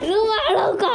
[0.00, 0.86] 撸马撸狗，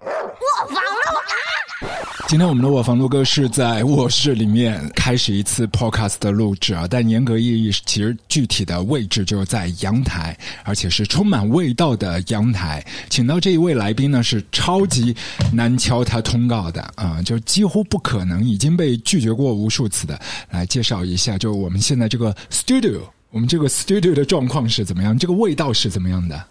[0.00, 1.88] 我房撸狗。
[2.26, 12.84] 今天我们的卧房录歌是在卧室里面开始一次 podcast 的录制啊，但严格意义其实具体的位置就是在阳台，而且是充满味道的阳台。
[13.08, 15.14] 请到这一位来宾呢是超级
[15.52, 20.18] 难敲他通告的啊，就几乎不可能，已经被拒绝过无数次的。
[20.50, 23.00] 来介绍一下，就我们现在这个 studio，
[23.30, 25.16] 我们这个 studio 的状况是怎么样？
[25.16, 26.44] 这个味道是怎么样的？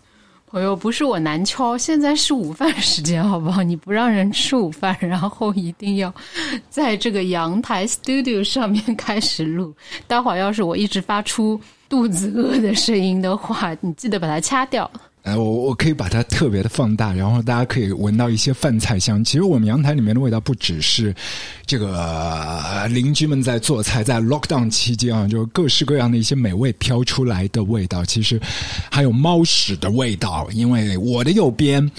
[0.51, 3.63] 朋友，不是我难敲，现在是午饭时间，好不好？
[3.63, 6.13] 你不让人吃午饭，然后一定要
[6.69, 9.73] 在这个阳台 studio 上面开始录。
[10.07, 14.91] 待会儿要是我一直发出肚子饿的声音的话，你记得把它掐掉。
[15.23, 19.23] 哎，我我可以把它特别的放大，然后大家可以闻到一些饭菜香。
[19.23, 21.13] 其实我们阳台里面的味道不只是
[21.65, 28.03] 这个邻居们在做菜，在 lockdown 期间啊，就各式各样的一些美味飘出来的味道。
[28.03, 28.41] 其实
[28.89, 31.89] 还有猫屎的味道，因为我的右边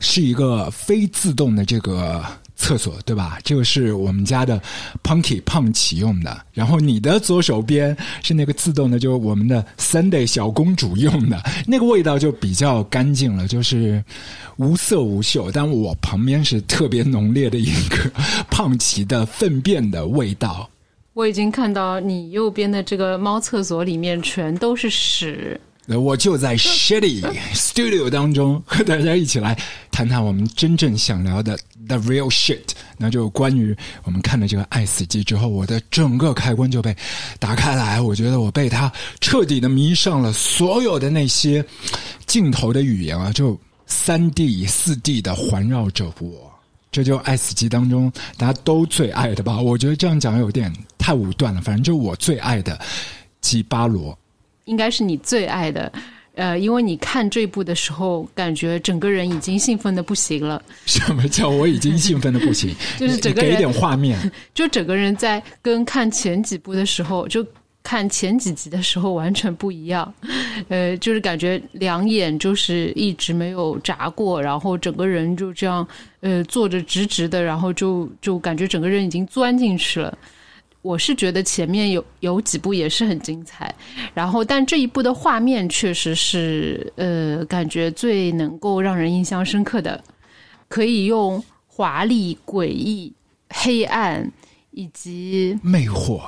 [0.00, 2.24] 是一个非自动的这个。
[2.62, 3.40] 厕所对吧？
[3.42, 4.62] 这个是我们家的
[5.02, 6.40] Punky 胖启用的。
[6.52, 11.42] 然后你的左手边是那个自动的，就是我们的 Sunday 小公主用的。
[11.66, 14.02] 那个味道就比较干净了，就是
[14.58, 15.50] 无色无嗅。
[15.50, 18.08] 但我旁边是特别浓烈的一个
[18.48, 20.70] 胖奇的粪便的味道。
[21.14, 25.60] 我已经看到你右边的这个猫厕所里面全都是屎。
[25.88, 27.20] 我就在 Shitty
[27.54, 29.58] Studio 当中 和大家一起来
[29.90, 32.70] 谈谈我们真正想聊的 The Real Shit。
[32.96, 36.96] 那就关于我们看了这个《爱死机》之后，我的整个开关就被
[37.40, 38.00] 打开来。
[38.00, 41.64] 我觉得我被他彻底的迷上了，所有的那些
[42.26, 46.50] 镜头的语言啊，就三 D、四 D 的环绕着我。
[46.92, 49.58] 这就《爱死机》当中大家都最爱的吧？
[49.60, 51.60] 我觉得这样讲有点太武断了。
[51.60, 52.78] 反正就我最爱的
[53.40, 54.16] 基巴罗。
[54.72, 55.92] 应该是你最爱的，
[56.34, 60.62] 呃，因为你看这部的时候，感觉整个人已经兴奋的不行了。
[60.86, 62.74] 什么叫我已经兴奋的不行？
[62.98, 64.18] 就是整个人给点画面，
[64.54, 67.46] 就整个人在跟看前几部的时候，就
[67.82, 70.10] 看前几集的时候完全不一样。
[70.68, 75.86] 呃，就是感觉两眼就是一直没有眨过，然后整个人就这样
[76.20, 80.16] 呃坐着直直的，然后就就感觉整个人已经钻进去了。
[80.82, 83.72] 我是觉得前面有有几部也是很精彩，
[84.12, 90.02] 然后但这一部的画面确实是呃，感觉最能够让人印象深刻的，
[90.68, 93.12] 可以用华丽、诡异、
[93.48, 94.28] 黑暗
[94.72, 96.20] 以及魅惑，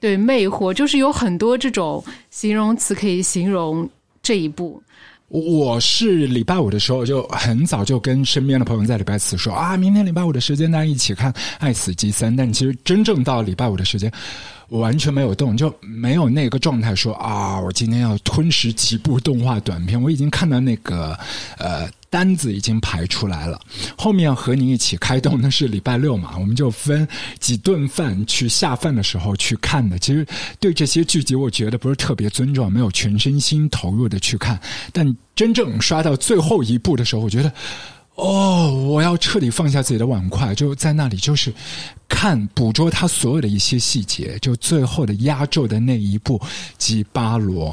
[0.00, 3.88] 对魅惑，就是有很多这种形容词可以形容
[4.20, 4.82] 这一部。
[5.28, 14.10] 我是礼拜五的时候就很早就跟身边的朋友在礼拜四说啊，明天礼拜五的时间大家一起看《爱死机三》，但其实真正到礼拜五的时间。
[14.68, 20.00] 我完全没有动，就没有那个状态说啊，我今天要吞食几部动画短片。
[20.00, 21.16] 我已经看到那个
[21.58, 23.60] 呃单子已经排出来了，
[23.96, 27.06] 后面要和你一起开动，那是礼拜六嘛，我们就分
[27.38, 29.98] 几顿饭去下饭的时候去看的。
[29.98, 30.26] 其实
[30.58, 34.58] 对这些剧集，我觉得不是特别尊重，没有全身心投入的去看。
[34.92, 37.52] 但真正刷到最后一部的时候，我觉得。
[38.16, 41.52] 哦，我要彻底放下自己的碗筷，就在那里，就是
[42.08, 46.38] 看捕捉他所有的一些细节，就最后的压轴的那一部
[46.78, 47.70] 《即巴罗》。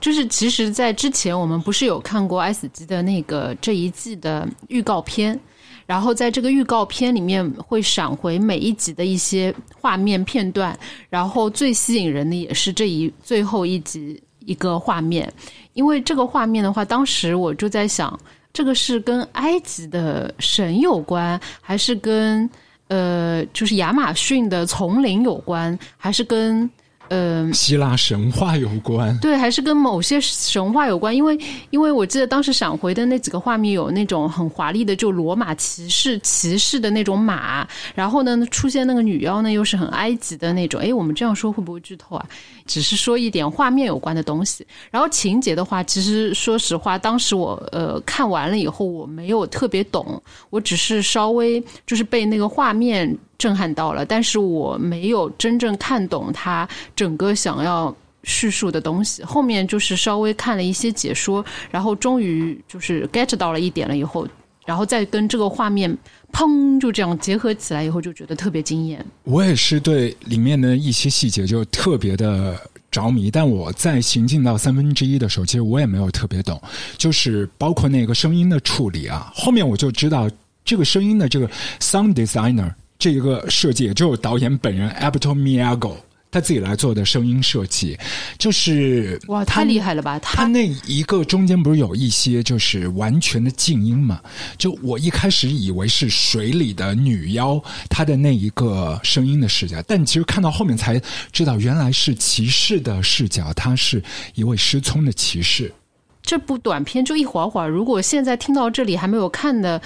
[0.00, 5.38] 就是其实，在之前我们不是有看过《S 级》的那个这一季的预告片，
[5.84, 10.76] 然后在这个预告片里面会闪回每一集的一些画面片段，
[11.10, 15.30] 然后最吸引人的也是这一最后一集一个画面，
[15.74, 18.18] 因为这个画面的话，当时我就在想。
[18.52, 22.48] 这个是跟埃及的神有关，还是跟
[22.88, 26.70] 呃，就是亚马逊的丛林有关，还是跟？
[27.14, 31.14] 嗯，希腊神话有关，对，还是跟某些神话有关？
[31.14, 40.80] 因为，因为我记得当时闪回的那几个画面有那种很华丽的，就罗马骑士骑士的那种马，然后呢，出现那个女妖呢，又是很埃及的那种。
[40.80, 42.26] 哎，我们这样说会不会剧透啊？
[42.64, 44.66] 只是说一点画面有关的东西。
[44.90, 53.14] 然后情节的话，其实说实话，当时我呃看完了以后，我没有特别懂，我只是稍微就是被那个画面。
[53.42, 57.92] 震撼到了，但是我没有真正看懂他整个想要
[58.22, 59.20] 叙述的东西。
[59.24, 64.28] 后面就是稍微看了一些解说，然后终于就是 get 到了一点了以后，
[64.64, 65.92] 然后再跟这个画面
[66.32, 69.04] 砰就这样结合起来以后，就觉得特别惊艳。
[69.24, 72.56] 我也是对里面的一些细节就特别的
[72.92, 76.62] 着迷，但我在行进到三分之一的时候，其实我也没有特别懂，
[76.96, 79.32] 就是包括那个声音的处理啊。
[79.34, 80.30] 后面我就知道
[80.64, 81.50] 这个声音的这个
[81.80, 82.72] sound designer。
[83.02, 85.96] 这一个设计，也就是导演本人 Alberto Miago
[86.30, 87.98] 他自己来做的声音设计，
[88.38, 90.20] 就是哇，太厉害了吧！
[90.20, 94.20] 他他那一个中间不是有一些就是完全的静音嘛？
[94.56, 97.60] 就我一开始以为是水里的女妖，
[97.90, 101.02] 她的那一个声音的视角，但其实看到后面才
[101.32, 104.00] 知道，原来是骑士的视角，他是
[104.36, 105.74] 一位失聪的骑士。
[106.22, 109.82] 这部短片就一会儿会儿，如果现在听到这里还没有看的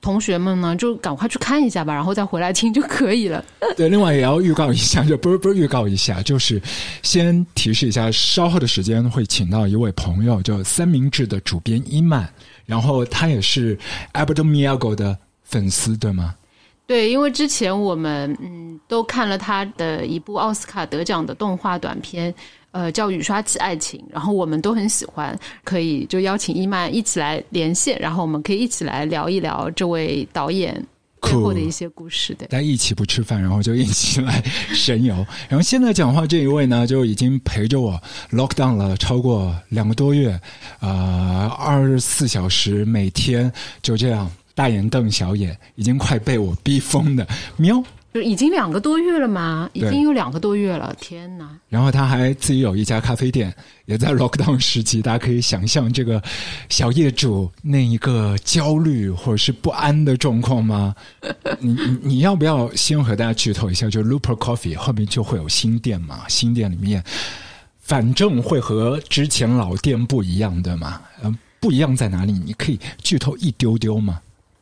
[0.00, 3.44] 同学们呢，就赶快去看一下吧，然后再回来听就可以了。
[3.76, 6.60] 对，另外也要预告一下，就不是不是预告一下，就是
[7.02, 12.28] 先提示一下，稍后的时间会请到一位朋友，就三明治的主编伊曼，
[12.64, 13.76] 然后他也是
[14.12, 16.34] Alberto Miago 的粉丝，对吗？
[16.86, 22.34] 对，因为之前我们嗯都看了他的一部奥斯卡得奖的动画短片，
[22.70, 30.74] 呃，叫《雨刷器爱情》，然后我们都很喜欢，可以就邀请伊曼一起来连线，然后我们可以一起来聊一聊这位导演
[31.20, 32.34] 背后的一些故事。
[32.34, 34.42] 对，大家一起不吃饭，然后就一起来
[34.72, 35.14] 神游。
[35.48, 38.00] 然后现在讲话这一位呢，就已经陪着我
[38.30, 40.38] lock down 了超过两个多月，
[40.80, 43.50] 呃，二十四小时每天
[43.82, 47.26] 就这样大眼瞪小眼，已经快被我逼疯的
[47.56, 47.82] 喵。
[48.12, 49.68] 就已经两个多月了嘛？
[49.74, 51.48] 已经有两个多月了，天哪！
[51.68, 56.20] 然后他还自己有一家咖啡店，也在 lockdown 时期，大家可以想象这个
[56.70, 60.94] 小业主那一个焦虑或者是不安的状况吗？
[61.60, 63.88] 你你你要不要先和大家剧透一下？
[63.90, 67.04] 就 Looper Coffee 后面就会有新店嘛，新店里面
[67.78, 71.00] 反正会和之前老店不一样，对吗？
[71.22, 72.32] 嗯，不一样在哪里？
[72.32, 74.18] 你可以剧透一丢丢吗？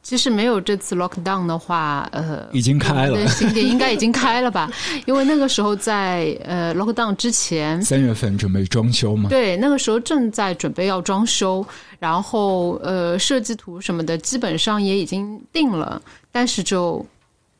[0.06, 4.70] 其实没有这次 lockdown 的话，呃，已经开了我们的新店应该已经开了吧？
[5.05, 9.29] 因为那个时候在呃 lockdown 之前，三月份准备装修嘛？
[9.29, 11.67] 对，那个时候正在准备要装修，
[11.99, 16.00] 然后呃设计图什么的基本上也已经定了，
[16.31, 17.05] 但是就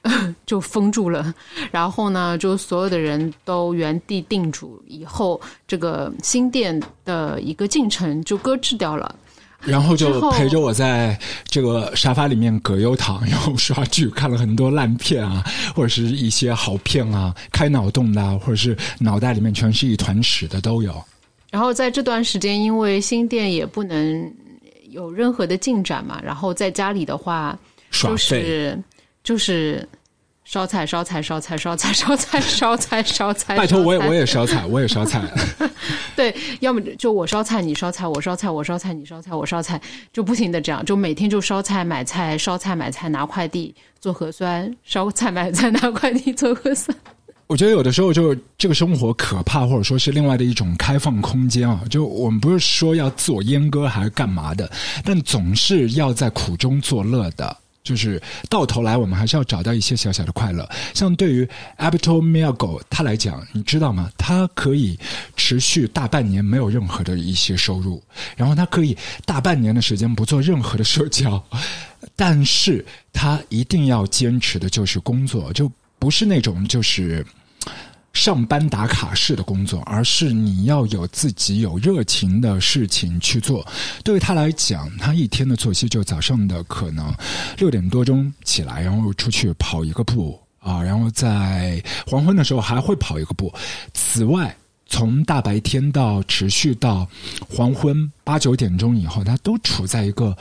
[0.47, 1.35] 就封住了，
[1.73, 9.13] 然后呢，就所有的人都原地定住，以后这个新店的一个进程就搁置掉了。
[9.67, 21.05] 然后就陪着我在这个沙发里面葛优躺，然后刷剧，看了很多烂片啊，或者是一些好片啊，开脑洞的啊，或者是脑袋里面全是一团屎的都有。
[21.51, 24.33] 然后在这段时间，因为新店也不能
[24.91, 27.59] 有任何的进展嘛，然后在家里的话，
[27.91, 28.79] 就是
[29.25, 29.89] 就是
[30.47, 33.57] 烧菜、烧菜、烧菜、烧菜、烧菜、 烧菜、烧菜。
[33.57, 35.21] 拜托我也我也烧菜，我也烧菜。
[36.15, 39.81] 对，要么就我烧菜，你烧菜，我烧菜，我烧菜，你烧菜，我烧菜，
[40.13, 46.97] 就不停的这样，就每天就烧菜买菜，烧菜买菜拿快递做核酸，烧菜买菜拿快递做核酸。
[47.49, 51.83] 我觉得有的时候就这个生活可怕，或者说是另外的一种开放空间啊。
[51.91, 54.71] 就我们不是说要自我阉割还是干嘛的，
[55.05, 57.57] 但总是要在苦中作乐的。
[57.87, 60.69] 就是到头来，我们还是要找到一些小小的快乐。
[60.93, 64.11] 像对于 a b i t o m i a g o 他来讲，你知道吗？
[64.19, 64.99] 他可以
[65.37, 68.03] 持续大半年没有任何的一些收入，
[68.37, 71.41] 然后他可以大半年的时间不做任何的社交，
[72.17, 77.25] 但是他一定要坚持的就是工作，就不是那种就是。
[78.17, 83.65] 上班打卡式的工作，而是你要有自己有热情的事情去做。
[84.03, 87.15] 对于他来讲，他一天的作息就早上的可能
[87.59, 93.53] 六点多钟起来，然后出去跑一个步啊，然后在黄昏的时候还会跑一个步。
[93.93, 97.07] 此外，从大白天到持续到
[97.47, 100.35] 黄昏八九点钟以后，他都处在一个。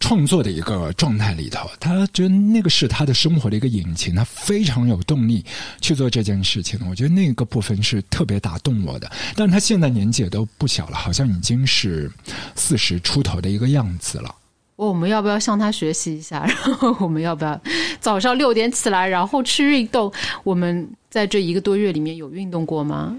[0.00, 5.44] 创作的一个状态里头，他觉得那个是他的生活的一个引擎，他非常有动力
[5.80, 6.78] 去做这件事情。
[6.88, 9.10] 我觉得那个部分是特别打动我的。
[9.34, 12.10] 但是他现在年纪也都不小了，好像已经是
[12.54, 14.34] 四十出头的一个样子了。
[14.76, 16.44] 我们要不要向他学习一下？
[16.44, 17.58] 然后我们要不要
[18.00, 20.12] 早上六点起来，然后去运动？
[20.42, 23.16] 我们在这一个多月里面有运动过吗？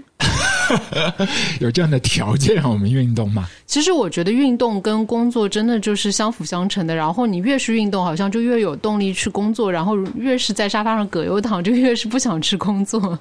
[1.60, 3.48] 有这样的条件让我们运动吗？
[3.66, 6.94] 其实我觉得运动跟工作真的就是相辅相成的。
[6.94, 13.18] 然后你越是运动，好像就越有动力去工作；然后越是在沙发上葛优躺，就越是不想去工作。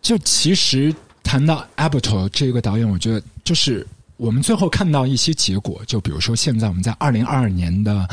[0.00, 3.86] 就其实谈到 Abbott 这个导演，我觉得就是
[4.16, 8.06] 我们最后看到一些结果，就比如说现在我们在二零二二年的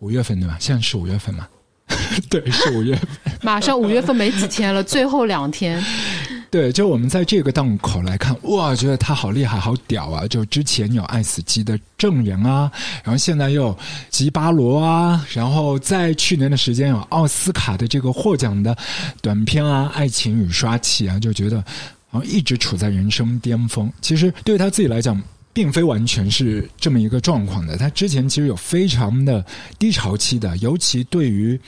[0.00, 0.56] 五月份对吧？
[0.58, 1.46] 现在是五月份嘛？
[2.30, 3.08] 对，是五月份。
[3.42, 5.82] 马上五月份没几天了，最后两天。
[6.50, 10.26] 对，就我们在这个档口来看，哇，觉得他好厉害，好屌啊！
[10.26, 12.68] 就之前有爱死机的证人啊，
[13.04, 13.78] 然后现在又有
[14.10, 18.76] 吉巴罗啊，然后在去年的时间有奥斯卡的这个获奖的
[19.22, 21.64] 短片啊，《爱情与刷器》啊，就觉得
[22.08, 23.88] 好像一直处在人生巅峰。
[24.00, 27.76] 其实对他自己来讲，并非完全是这么一个状况的。
[27.76, 29.46] 他之前其实有非常的
[29.78, 31.58] 低潮期的，尤其对于。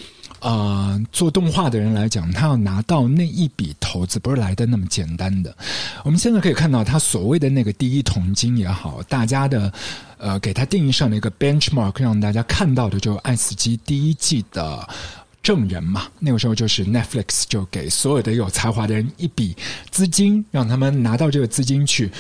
[0.43, 5.57] 呃，做动画的人来讲，他要拿到那一笔投资，不是来的那么简单的。
[6.03, 9.73] 我们现在可以看到，他所谓的那个第一桶金也好，大家的
[10.19, 14.85] 呃给他定义上的一个 benchmark，让大家看到的就是《爱斯基》第一季的
[15.45, 16.09] 证人嘛。
[16.19, 19.57] 那个时候就是 Netflix 就给所有的有才华的人一笔
[19.93, 22.11] 资金，让他们拿到这个资金去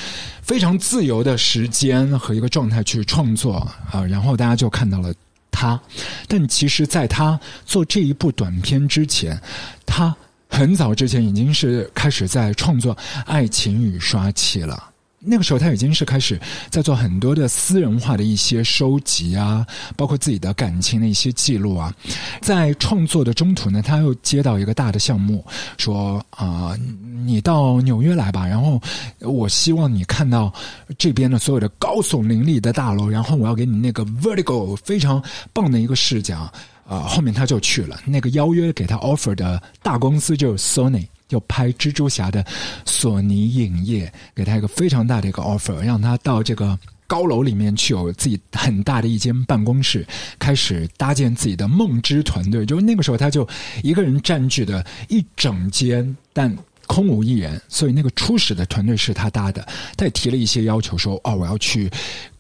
[0.43, 3.57] 非常自由的时间和一个状态去创作
[3.91, 5.13] 啊，然后大家就看到了。
[5.53, 5.81] 他，
[6.27, 9.41] 但其实，在他做这一部短片之前，
[9.87, 10.13] 他
[10.49, 14.92] 很早之前已经是开始在创作《爱情雨刷器》了。
[15.25, 19.65] 那个时候，他已经是开始在做很多的私人化的一些收集啊，
[19.97, 21.95] 包括自己的感情的一些记录啊。
[22.41, 25.45] 在创作的中途呢，他又接到一个大的项目，
[25.79, 26.77] 说啊，
[27.25, 28.81] 你到纽约来吧，然后
[29.21, 30.53] 我希望你看到
[30.99, 36.53] 这边的所有的高耸林立的大楼，然后我要给你那个 vertical 非常棒的一个视角
[36.89, 37.01] 啊。
[37.01, 41.07] 后面他就去了，那个邀约给他 offer 的大公司就是 Sony。
[41.33, 42.45] 就拍蜘蛛侠的
[42.85, 50.07] 索尼影业给他一个非常大的一个 offer，让他到这个高楼里面去有自己很大的一间办公室，
[50.39, 52.67] 开始搭建自己的梦之团队。
[52.67, 53.49] 就是那个时候，他就
[53.83, 56.55] 一个人占据的一整间，但
[56.87, 57.59] 空无一人。
[57.67, 59.67] 所以那个初始的团队是他搭的。
[59.97, 61.91] 他也提了一些要求，说：“哦，我要去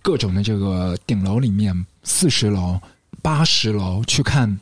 [0.02, 2.78] 各种的这个顶楼里面，四十楼、
[3.22, 4.60] 八十楼去看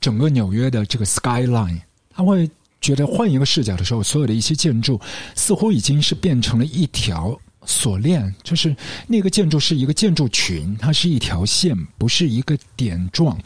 [0.00, 1.78] 整个纽约的这个 skyline。”
[2.16, 2.50] 他会。
[2.86, 5.00] 觉得换一个视角的时候，所有的一些建筑
[5.34, 8.76] 似乎已经是变成了一条锁链，就是
[9.08, 13.36] 那个建筑是一个建筑群，它是一条线，不是一个点状。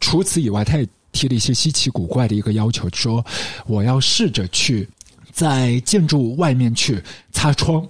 [0.00, 3.22] 除此以外，他也提了一些稀奇古怪的一个要求，说
[3.66, 4.88] 我要试着去
[5.30, 7.86] 在建筑外面去擦窗。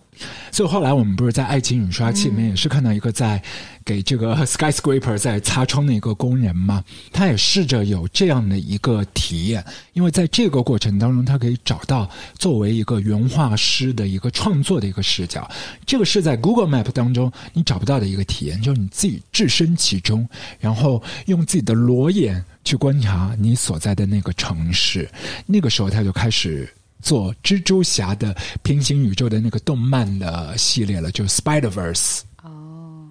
[0.51, 3.43] 所以后来我们不是在爱情雨刷器里面也是看到一个在
[3.85, 12.09] 给这个 skyscraper 在擦窗的一个工人嘛，他也试着有这样的一个体验，因为在这个过程当中，他可以找到
[12.39, 15.49] 作为一个原画师的一个创作的一个视角，
[15.87, 25.09] 这个是在 Google Map 当中你找不到的一个体验，就是你自己置身其中，然后用自己的裸眼去观察你所在的那个城市，
[25.47, 26.69] 那个时候他就开始。
[27.01, 32.21] 做蜘蛛侠的平行宇宙的那个动漫的系列了，就 Spider Verse。
[32.43, 33.09] 哦，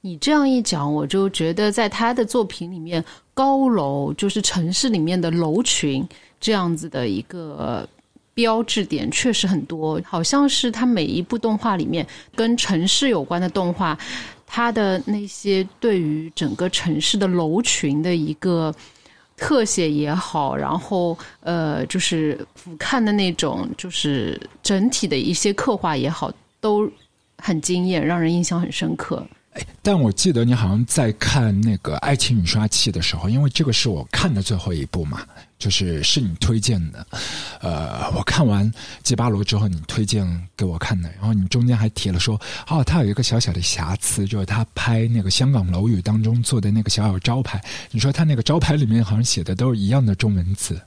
[0.00, 6.06] 你这样一讲，我就觉得在他的作品里面，高楼就是城市里面的楼群
[6.40, 7.88] 这样子的一个
[8.34, 13.98] 标志点确实很多，好像是他每一部动画里面跟城市有关的动画，
[14.46, 18.74] 他的那些对于整个城市的楼群的一个。
[19.36, 26.90] 特写也好，然后呃，就是俯瞰的那种，就是整体的一些刻画也好，都
[27.38, 29.26] 很惊艳，让人印象很深刻。
[29.82, 35.22] 但我记得你好像在看那个《爱情雨刷器》的时候，因为这个是我看的最后一部嘛，
[35.58, 37.06] 就是是你推荐的。
[37.60, 38.70] 呃，我看完
[39.02, 47.62] 《吉巴罗》之后，你推荐给我看的，然后你中间还提了说，哦，他有一个小小的瑕疵，就是他拍那个香港楼宇当中做的那个小小招牌。
[47.90, 50.80] 你说他那个招牌里面好像写的都是一样的中文字。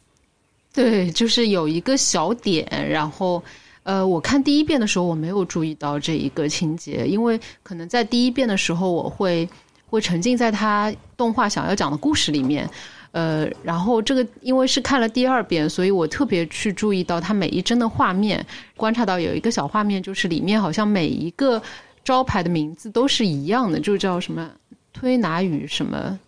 [0.74, 3.42] 对，就是有一个小点，然后。
[3.88, 9.48] 呃，我看第一遍的时候，我没有注意到这一个情节，因为可能在第一遍的时候，我会
[9.86, 12.70] 会沉浸在他动画想要讲的故事里面。
[13.14, 21.62] 呃，然后这个因为是看了第二遍，所以我特别去注意到他每一帧的画面，观察到有一个小画面，就是里面好像每一个
[22.04, 24.52] 招牌的名字都是一样的，就叫什么
[24.92, 26.20] 推拿语什么。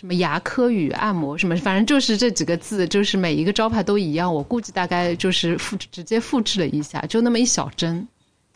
[0.00, 4.34] 什么牙科与按摩什么，反正就是这几个字，就是每一个招牌都一样。
[4.34, 8.08] 我估计大概就是复直接复制了一下，就那么一小帧。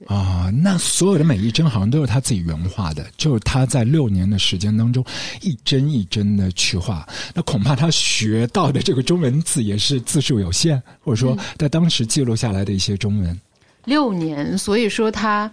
[0.06, 5.04] 啊，那所有的每一帧好像都是他自己原画的，就是他在六年的时间当中
[5.42, 7.06] 一帧一帧的去画。
[7.34, 13.38] 那恐怕他学到的这个中文字也是字数有限，或者说在当时记录下来的一些中文。
[13.84, 15.50] 六年，所以说他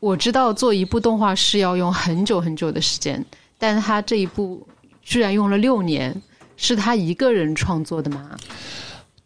[0.00, 3.22] 我知道做一部动画是要用很久很久的时间，
[3.58, 4.66] 但是他这一部。
[5.06, 6.20] 居然用了六年，
[6.56, 8.36] 是他一个人创作的吗？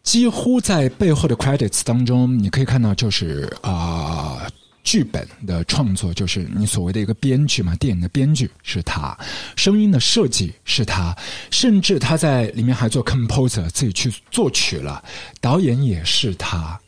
[0.03, 4.47] 几乎在背后的 credits 当中，你可以看到，就是啊，
[4.83, 9.17] 剧本的创作就是你所谓的一个编剧嘛，电影的编剧是他，
[9.55, 11.17] 声音的设计是他，
[11.49, 15.03] 甚至他在里面还做 composer，自己去作曲了，
[15.39, 16.79] 导演也是他。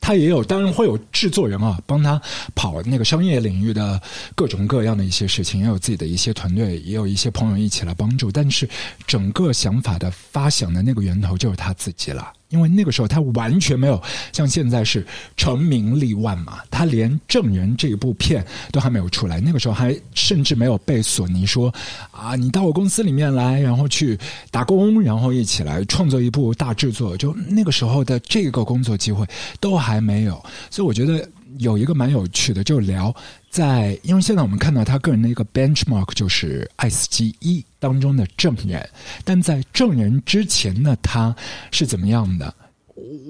[0.00, 2.20] 他也有，当然会有制作人啊，帮他
[2.54, 4.00] 跑那个商业领域的
[4.34, 8.30] 各种各样的一些事情，也有自己的一些团队，也有一些朋友一起来帮助。
[8.30, 8.68] 但是
[9.06, 12.32] 整个想法的发想的那个源头就是他自己了。
[12.48, 14.00] 因为那个时候他完全没有
[14.32, 21.72] 像现在是成名立万嘛，他连《证人》这一部片都还没有出来，那个时候还甚至没有被索尼说
[22.10, 24.18] 啊，你到我公司里面来，然后去
[24.50, 29.26] 打工，然后一起来创作一部大制作，就那个时候的这个工作机会
[29.58, 30.34] 都还没有，
[30.70, 33.14] 所以我觉得有一个蛮有趣的，就聊
[33.50, 38.88] 在，因为现在我们看到他个人的一个 benchmark 就是《爱死机一》当中的证人，
[39.24, 41.34] 但在证人之前呢，他
[41.70, 42.54] 是怎么样的？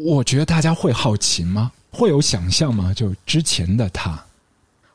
[0.04, 1.72] 我觉得大家会好奇吗？
[1.90, 2.92] 会有想象吗？
[2.94, 4.22] 就之前的他，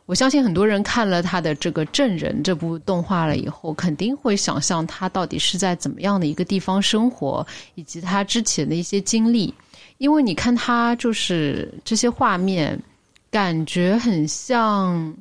[0.06, 7.46] 我相信很多人看了他的这个《证人》这部动画了以后，肯定会想象他到底是在怎么样的一个地方生活，
[7.76, 9.54] 以及他之前的一些经历。
[9.98, 12.80] 因为你看他就是这些画面，
[13.32, 15.16] 感觉很像，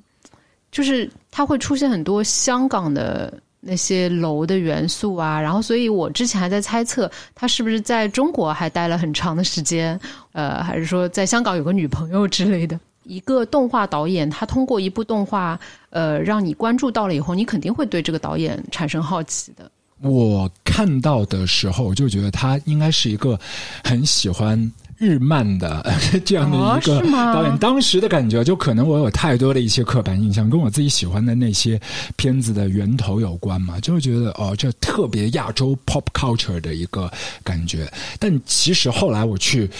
[0.70, 5.40] 就是它会出现很多香港的那些楼的元素啊。
[5.40, 9.98] 然后，所以我之前还在猜测他是不是在中国还待了很长的时间，
[10.32, 12.78] 呃，还是说在香港有个女朋友之类的。
[13.04, 19.68] 一个动画导演，他通过一部动画，呃，让你关注到了以后，你肯定会对这个导演产生好奇的。
[20.02, 23.40] 我看到的时候，就觉得他应该是一个
[23.82, 25.84] 很喜欢日漫的
[26.26, 27.56] 这样的一个导演。
[27.56, 31.80] 当时的感觉，就可能我有太多的一些刻板印象，跟我自己喜欢的那些
[32.16, 37.10] 片子的源头有关嘛，就会觉得哦，这特别亚洲 pop culture 的一个
[37.42, 37.90] 感觉。
[38.18, 39.70] 但其实后来我去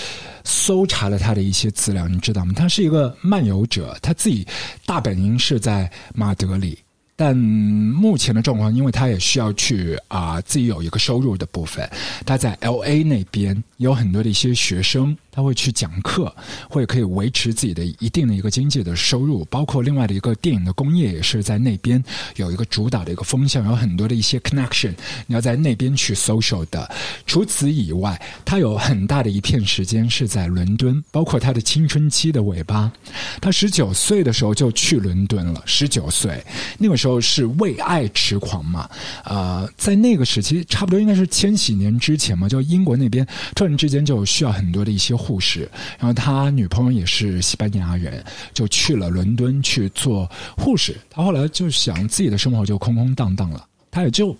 [0.42, 2.54] 搜查了他的一些资料，你知道吗？
[2.56, 4.46] 他是一个漫游者，他自己
[4.86, 6.78] 大本营是在马德里。
[7.20, 11.86] 但目前的状况，因为他也需要去啊、自己有一个收入的部分，
[12.24, 16.34] 他在 L A 那边有很多的一些学生，他会去讲课，
[16.66, 22.02] 会可以维持自己的一定的一个经济的收入，包括另外的一个电影的工业也是在那边
[22.36, 24.94] 有一个主导的一个风向，有很多的一些 connection，
[25.26, 26.90] 你要在那边去 social 的。
[27.26, 32.90] 除此以外，他有很大的一片时间是在伦敦，包括他的青春期的尾巴。
[33.42, 36.42] 他十九岁的时候就去伦敦了，十九岁
[36.78, 38.86] 那个时候是为爱痴狂嘛，
[39.24, 45.60] 啊，在那个时期，差不多应该是千禧年之前嘛，就英国那边突然之间就需要很多的一些护士，
[45.98, 50.94] 然后他女朋友也是西班牙人，就去了伦敦去做护士。
[51.08, 54.36] 他后来就想自己的生活就空空荡荡了，他也就。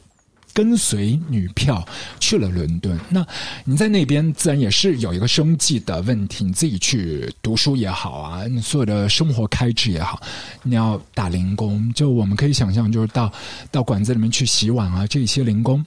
[0.52, 1.86] 跟随女票
[2.19, 3.26] 去了伦敦，那
[3.65, 10.21] 你在那边自然也是有一个生计的问题，你自己去读书也好啊，你所有的生活开支也好，
[10.63, 13.32] 你要打零工，就我们可以想象，就是到
[13.71, 15.84] 到馆子里面去洗碗啊，这些零工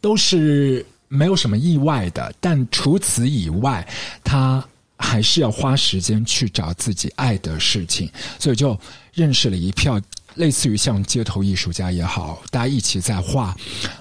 [0.00, 3.86] 都是没有什么意外的，但除此以外，
[4.24, 8.78] 他还是要花时间去找自己爱的事情，所以就
[9.12, 10.00] 认识了一票
[10.36, 13.56] 类似于像街头艺术家也好，大家一起在画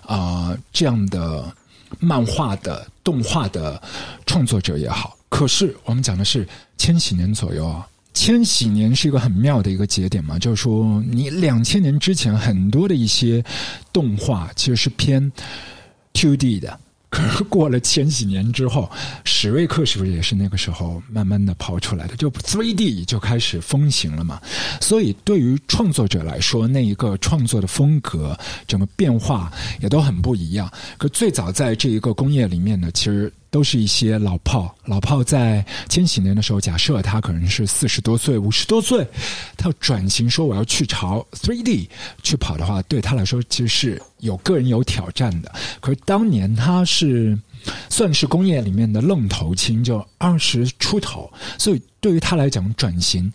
[0.06, 1.54] 啊、这样的
[2.00, 3.82] 漫画的动画的
[4.26, 5.17] 创作者也好。
[5.30, 7.88] 可是我们讲的是千禧年左右啊。
[8.13, 13.41] 千禧年是一个很妙的一个节点嘛，就是说，你两千年之前很多的一些
[13.94, 15.32] 动画其实是偏
[16.13, 16.78] two D 的，
[17.12, 18.89] 可是过了千禧年之后，
[19.26, 22.15] 史瑞克是不是也是那个时候慢慢的跑出来的？
[22.15, 24.41] 就 3D 就开始风行了嘛。
[24.80, 30.71] 所以对于创作者来说，那一个创作的风格整个变化也都很不一样。
[30.97, 33.32] 可最早在这一个工业里面呢，其实。
[33.52, 39.06] 都是一些老炮，老炮在千禧年的时候，假设他可能是四十多岁、五十多岁，
[39.58, 41.90] 他转型说我要去朝 three D
[42.24, 45.52] 去跑的话，对他来说其实是有个人有挑战的。
[45.82, 47.38] 可是当年他是
[47.90, 53.32] 算是工业里面的愣头青，就二十出头，所以对于他来讲转型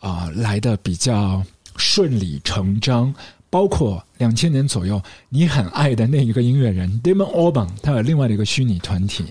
[0.00, 1.42] 啊、来的比较
[1.76, 3.14] 顺理成章。
[3.50, 9.26] 包括两千年左右，你很爱的那一个音乐人 Damon Alban，他有另外的一个虚拟团体，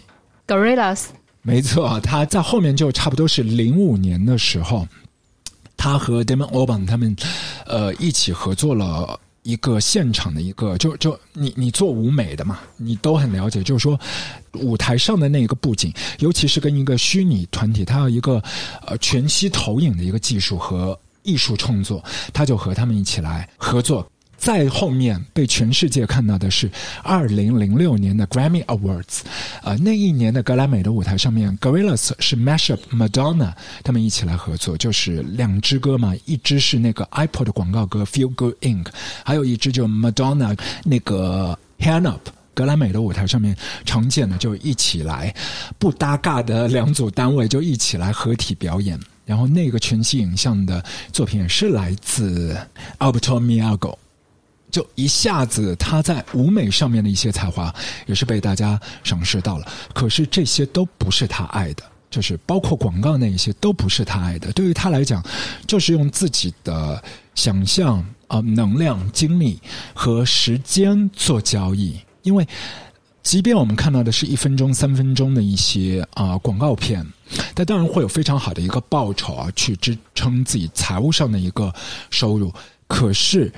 [0.47, 1.05] Gorillas，
[1.41, 4.87] 没错，他在后面就差不多是零五年的时候，
[5.77, 7.15] 他和 Damon a l b a n 他们
[7.65, 9.19] 呃一起合作了。
[9.43, 13.61] 一个现场的一个，就就你你做舞美的嘛，你都很了解。
[13.61, 13.99] 就是说，
[14.53, 18.41] 舞台上的那个布景，尤其是跟一个虚拟团体，它有一个
[18.87, 22.01] 呃全息投影的一个技术和艺术创作，
[22.31, 24.09] 他就和他们一起来合作。
[24.43, 26.69] 在后面被全世界看到的是
[27.01, 29.21] 二零零六年的 Grammy Awards，
[29.63, 33.53] 呃，那一年的格莱美的舞台上面，Gorillaz 是 Mashup Madonna
[33.85, 38.87] 他们一起来合作，就是两支歌嘛，一支是那个 iPod 广告歌 Feel Good Inc，
[39.23, 42.27] 还有一支就 Madonna 那个 Hand Up。
[42.53, 45.33] 格莱美的舞台上面常见的就一起来
[45.79, 52.57] 不搭嘎的两组单位就一起来合体表演，然后那个全息影像的作品也是来自
[52.99, 53.95] Alberto Miago。
[54.73, 57.73] 就一下子他在舞美上面的一些才华
[58.07, 59.67] 也是被大家赏识到了。
[59.93, 64.51] 可是这些都不是他爱的，就是包括广告那一些都不是他爱的。
[64.53, 65.23] 对于他来讲，
[65.67, 67.01] 就是用自己的
[67.35, 69.59] 想象啊、能量、精力
[69.93, 72.45] 和时间做交易，因为。
[73.23, 77.07] 即便我们看到的是一分钟、三分钟的一些啊、广告片，
[77.55, 81.73] 但当然会有非常好的一个报酬啊，去支撑自己财务上的一个
[82.09, 82.51] 收入。
[82.85, 83.49] 可是，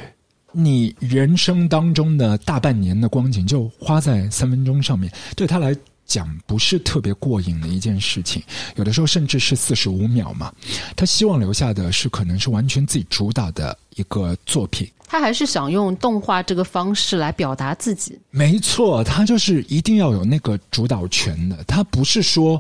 [0.56, 8.42] 你人生当中的大半年的光景就花在三分钟上面，对他来讲不是特别过瘾的一件事情。
[8.76, 10.54] 有的时候甚至是四十五秒嘛，
[10.96, 14.90] 他希望留下的是可能是完全自己主导的一个作品。
[15.08, 18.18] 他还是想用动画这个方式来表达自己。
[18.32, 21.64] 没错，他就是一定要有那个主导权的。
[21.66, 22.60] 他不是说，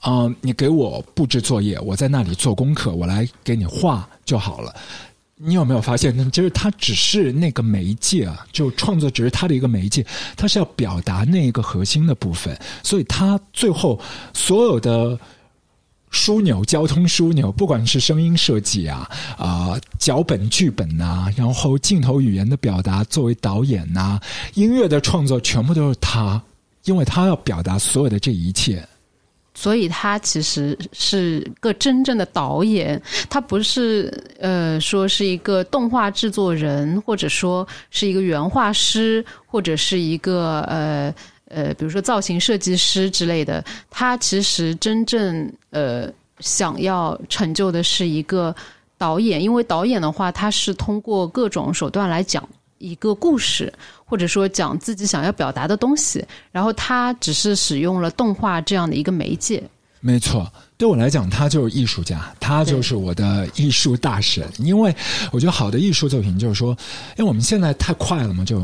[0.00, 4.74] 啊、你给我布置作业，我在那里做功课，我来给你画就好了。
[5.38, 6.30] 你有没有发现？
[6.30, 14.00] 就是他只是那个媒介啊，就创作只是他的一个媒介，他是要表达那一个核心的部分，所以他最后
[14.32, 15.18] 所有的
[16.10, 24.18] 枢纽、交通枢纽，不管是声音设计啊、啊、脚本、剧本呐、然后镜头语言的表达，作为导演呐、
[24.54, 26.42] 音乐的创作，全部都是他，
[26.84, 28.82] 因为他要表达所有的这一切。
[29.58, 41.14] 所以他其实是个真正的导演，他不是呃说是一个动画制作人，或者说是一个原画师，或者是一个呃
[41.48, 43.64] 呃，比如说造型设计师之类的。
[43.88, 46.06] 他其实真正呃
[46.40, 48.54] 想要成就的是一个
[48.98, 52.46] 导演，因为导演的话，他是通过各种手段来讲
[52.78, 53.72] 一个故事，
[54.04, 59.62] 或者说讲自己想要表达的东西，然后他只是使用了动画这样的一个媒介。
[60.00, 64.46] 没错，对我来讲，他就是艺术家，他就是我的艺术大神。
[64.58, 64.94] 因为
[65.32, 66.70] 我觉得好的艺术作品就是说，
[67.16, 68.60] 因为我们现在太快了嘛，就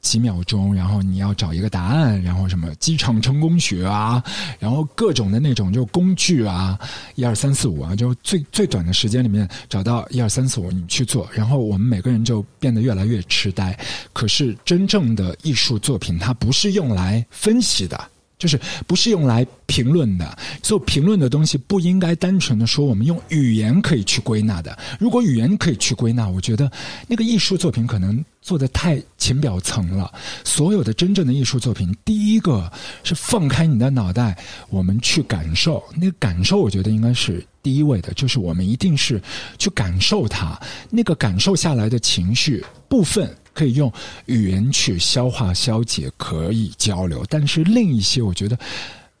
[0.00, 4.22] 几秒钟，然后你要找一个答案，然后什么机场成功学啊，
[4.58, 6.78] 然后各种的那种就工具啊，
[7.14, 13.78] 一二三四五啊，就最最短的时间里面找到一二三四五，你去做，然后我们每个人就变得越来越痴呆。
[14.12, 18.00] 可是真正的艺术作品，它不是用来分析的。
[18.38, 24.78] 就是不是用来评论的，做评论的东西不应该单纯的说我们用语言可以去归纳的。
[24.98, 26.70] 如果语言可以去归纳，我觉得
[27.06, 30.12] 那个艺术作品可能做的太浅表层了。
[30.44, 32.70] 所有的真正的艺术作品，第一个
[33.02, 34.38] 是放开你的脑袋，
[34.70, 35.82] 我们去感受。
[35.96, 39.20] 那个感受，我觉得应该是第一位的，就是我们一定是
[39.58, 40.58] 去感受它。
[40.90, 43.28] 那个感受下来的情绪部分。
[43.58, 43.92] 可以用
[44.26, 48.56] 语言去消化消解，可以交流，但是另一些我觉得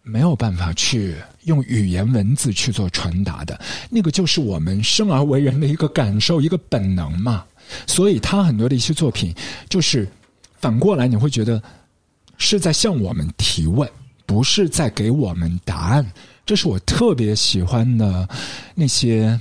[0.04, 7.44] 没有办法去用语言文字去做传达的，那个就是我们生而为人的一个感受，一个本能嘛。
[7.84, 9.34] 所以他很多的一些作品，
[9.68, 10.08] 就是
[10.60, 11.60] 反过来你会觉得
[12.36, 13.90] 是在向我们提问，
[14.24, 16.06] 不是在给我们答案。
[16.46, 18.28] 这是我特别喜欢的
[18.76, 19.36] 那些。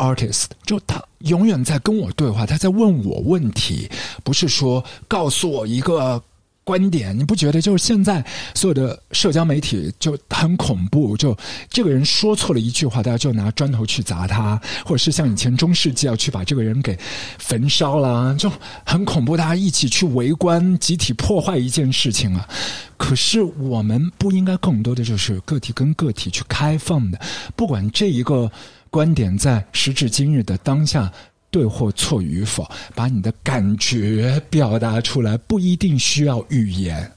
[0.00, 3.88] Artist 就他永远在跟我对话，他在问我问题，
[4.24, 6.20] 不是说告诉我一个
[6.64, 7.18] 观点。
[7.18, 11.14] 你不觉得就是现在所有的社交媒体就很恐怖？
[11.18, 11.36] 就
[11.68, 16.98] 这个人说错了一句话，大家就拿砖头去砸他，或者是像以前中世纪要去把这个人给
[17.38, 18.50] 焚烧了，就
[18.86, 19.36] 很恐怖。
[19.36, 22.48] 大家一起去围观，集体破坏一件事情啊！
[22.96, 27.20] 可是我们不应该更多的就是个体跟个体去开放的，
[27.54, 28.50] 不管这一个。
[28.90, 31.10] 观点在时至今日的当下
[31.50, 37.10] 对或错与否，把你的感觉表达出来，不一定需要语言。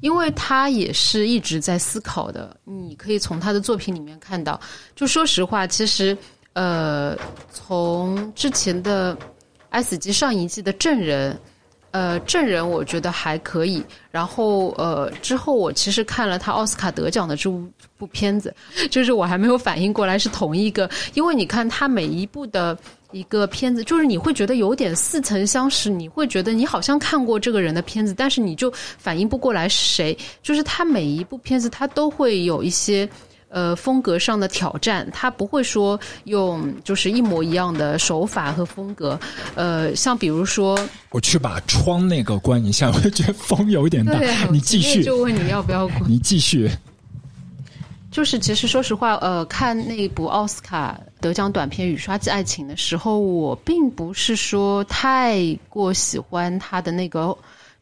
[0.00, 4.60] 因为他也是一直在思考的，你可以从他的作品里面看到。
[4.96, 6.16] 就说实话，其实
[6.52, 7.16] 呃，
[7.52, 9.14] 从之前的
[9.70, 11.38] 《S 级》上一季的证人。
[11.98, 13.82] 呃，证人我觉得还可以。
[14.08, 17.50] 然后呃，之后我其实看了他奥斯卡得奖的这
[17.96, 18.54] 部片子，
[18.88, 22.78] 就是我还没有反应过来是同一个，因为你看他每一部的
[23.10, 30.16] 一个片子，就是你会觉得有点似曾相识，你会觉得你好像看过这个人的片子，但是你就反应不过来是谁。
[30.40, 33.08] 就是他每一部片子，他都会有一些。
[33.48, 39.18] 呃，风格上的挑战，他不会说用就是一模一样的手法和风格。
[39.54, 40.78] 呃，像比如说，
[41.10, 44.18] 我去把窗那个关一下，我觉得风有一点大。
[44.52, 46.02] 你继续，就问你要不要关？
[46.06, 46.70] 你继续。
[48.10, 57.36] 就是其实说实话，呃，看那部奥斯卡得奖短片《雨刷季爱情》的时候，我并不是说太过喜欢他的那个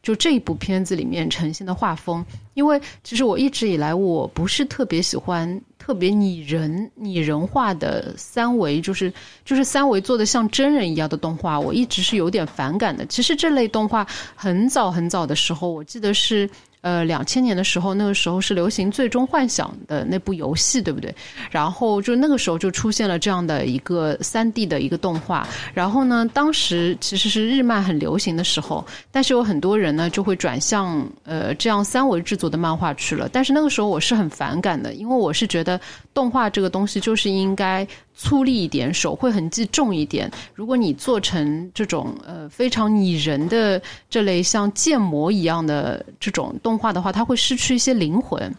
[0.07, 9.11] 就这一部片子里面呈现的画风，因为其实我一直以来我不是特别喜欢特别拟人拟人化的三维，就是
[9.43, 13.05] 就是三维做的像真人一样的动画，我一直是有点反感的。
[13.07, 16.49] 其实这类动画很早很早的时候，我记得是。
[16.81, 21.13] 呃，两千年的时候，那个时候是流行《最终幻想》的那部游戏，对不对？
[21.51, 25.47] 然后就那个时候就出现了这样的一个三 D 的一个动画。
[25.73, 33.27] 然后呢，当时其实是日漫很流行的时候，但是有很多人呢就会转向呃这样三维制作的漫画去了。
[33.31, 35.79] 但是那个时候我是很反感的，因为我是觉得
[36.17, 37.87] 动画这个东西就是应该。
[38.19, 40.27] 粗粝一点，手绘痕迹重一点。
[40.55, 48.51] 如果你做成这种呃非常拟人的这类像建模一样的这种动画的话，它会失去一些灵魂。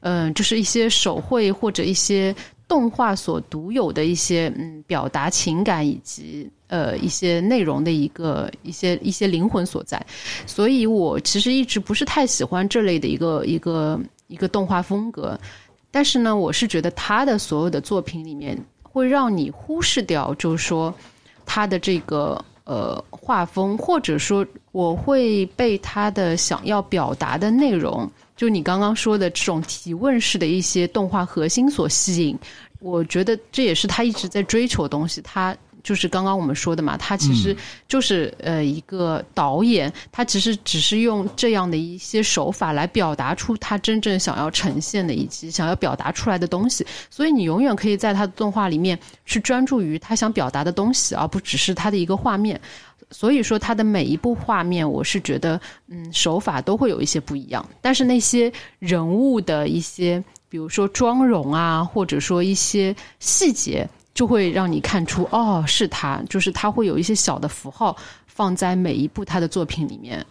[0.00, 2.34] 嗯，就是一些手绘或者一些
[2.66, 10.04] 动画所独有的一些嗯表达情感以及呃一些内容的一个一些一些灵魂所在。
[10.44, 15.38] 所以我其实一直不是太喜欢这类的一个一个一个动画风格。
[15.94, 18.58] 但是呢，我是觉得他的所有的作品里面。
[18.82, 20.94] 会让你忽视掉，就是说，
[21.44, 32.38] 他的这个呃画风，或者说我会被他的想要表达的内容，就你刚刚说的这种提问式的一些动画核心所吸引。
[32.78, 35.20] 我觉得这也是他一直在追求的东西。
[35.22, 35.56] 他。
[35.84, 37.54] 就是刚刚我们说的嘛，他其实
[37.86, 46.84] 就是呃一个导演，他其实只是用这样的一些手法来表达出他真正想要呈现的以及想要表达出来的东西。
[47.10, 52.58] 所以你永远可以在他的动画里面去专注于他想表达的东西，而不只是他的一个画面。
[53.10, 63.86] 所以说他的每一部画面，我是觉得嗯手法都会有一些不一样，但是那些人物的一些，比如说妆容啊，或者说一些细节。
[64.14, 67.96] 就会让你看出，哦，是他，就是他会有一些小的符号
[68.26, 70.24] 放在每一部他的作品里面。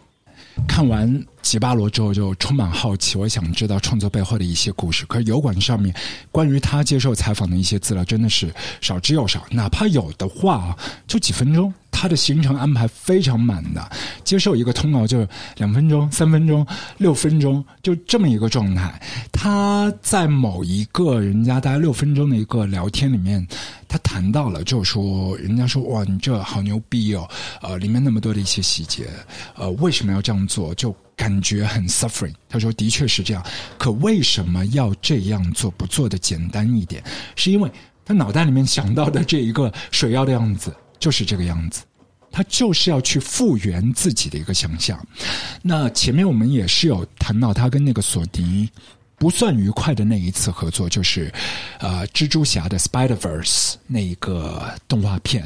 [0.66, 1.08] 看完
[1.42, 5.04] 《吉巴罗》之后，就充满好奇，我想知道创作背后的一些故事。
[5.06, 5.94] 可是油管上面
[6.30, 11.72] 关于他接受采访的一些资料，真的是少之又少，哪怕有的话，就几分钟。
[11.96, 13.88] 他的行程安排非常满的，
[14.24, 15.28] 接受一个通告就是
[15.58, 16.66] 两分钟、三分钟、
[16.98, 19.00] 六分钟，就这么一个状态。
[19.30, 23.46] 他在某一个人家大概六分钟的一个聊天里面，
[23.86, 27.28] 他谈到了，就说，人家说哇，你这好牛逼哦，
[27.62, 29.08] 呃，里面那么多的一些细节，
[29.54, 30.74] 呃，为什么要这样做？
[30.74, 32.34] 就感觉很 suffering。
[32.48, 33.42] 他说的确是这样，
[33.78, 35.70] 可为什么要这样做？
[35.70, 37.02] 不做的简单一点？
[37.36, 37.70] 是因为
[38.04, 40.74] 他脑袋里面想到的这一个水妖的样子。
[41.04, 41.82] 就是这个样子，
[42.32, 44.98] 他就是要去复原自己的一个想象。
[45.60, 48.70] 那前面我们也是有谈到他跟那个索尼。
[49.24, 51.32] 不算愉快的那一次合作，就是
[51.78, 55.42] 呃，蜘蛛侠的 Spider Verse 那一个动画片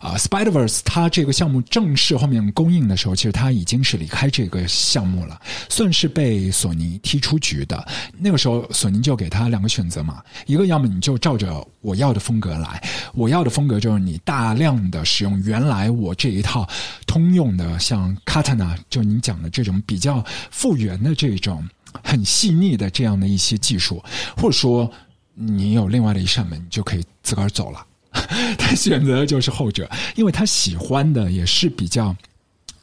[0.00, 7.86] 啊，Spider Verse 它这个项目正式后面公映的时候，其实他已经是离开这个项目了，算是被索尼踢出局的。
[8.18, 12.82] 那个时候，索尼就给他两个选择嘛，一个要么你就照着我要的风格来，
[13.14, 16.68] 我要的风格就是你大量的使用原来我这一套
[17.06, 21.64] 通用的，像 Katana，就你讲的这种比较复原的这种。
[22.04, 24.02] 很细腻的这样的一些技术，
[24.36, 24.90] 或者说
[25.34, 27.86] 你有另外的一扇门，你就可以自个儿走了。
[28.58, 32.14] 他选择的就是后者，因为他喜欢的也是比较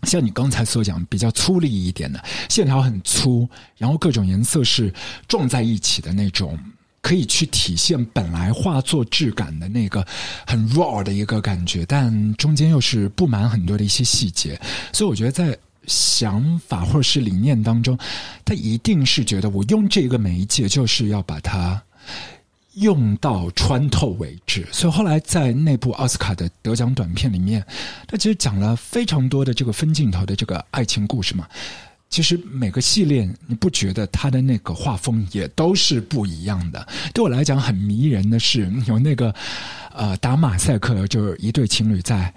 [0.03, 4.93] 像你刚才所讲比较粗粝一点的线条，很粗，然后各种颜色是
[5.27, 6.57] 撞在一起的那种，
[7.01, 10.05] 可以去体现本来画作质感的那个
[10.45, 14.59] 很 raw 的一个感觉，但中间又是布满很多的一些细节，
[14.93, 15.57] 所以我觉得在。
[15.87, 17.97] 想法或者是理念当中，
[18.45, 21.81] 他一定是觉得我用这个媒介就是要把它
[22.75, 24.67] 用到穿透为止。
[24.71, 27.65] 所以后来在那部奥斯卡的得奖短片里面，
[28.05, 31.47] 他其实讲了非常多的这个分镜头的这个爱情故事嘛。
[32.09, 36.87] 其实每个系列，你不觉得他的那个画风也都是不一样的？
[37.13, 39.33] 对我来讲很迷人的是，有那个
[39.93, 42.33] 呃打马赛克，就是一对情侣在。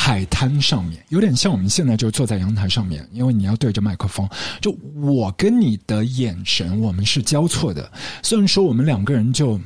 [0.00, 4.26] 海滩上面有点像我们现在就坐在阳台上面，因为你要对着麦克风。
[4.60, 7.90] 就我跟你的眼神，我们是交错的。
[8.22, 9.60] 虽然说我们两个人就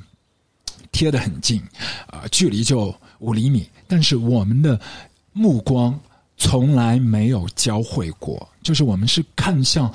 [0.90, 1.61] 贴得很近，
[2.07, 4.81] 啊，距离就五厘米，但是我们的
[5.35, 6.01] 目光
[6.38, 8.49] 从来没有交汇过。
[8.62, 9.92] 就是我们是看向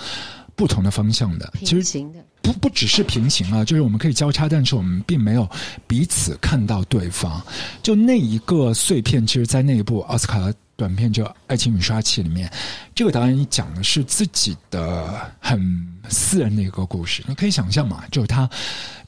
[0.56, 2.23] 不同的方向的，平行的。
[2.47, 5.49] 不不只是平行啊，就是我们可以交叉，但是我们并没有
[5.86, 7.41] 彼此看到对方。
[7.83, 10.39] 就那一个碎片，其实，在那一部奥斯卡
[10.77, 12.49] 短片就《爱情雨刷器》里面，
[12.95, 15.60] 这个导演讲的是自己的很
[16.07, 17.21] 私人的一个故事。
[17.27, 18.49] 你可以想象嘛，就是他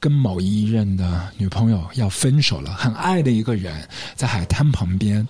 [0.01, 5.25] 跟某一任的女朋友要分手了，很爱的一个人，在海滩旁边，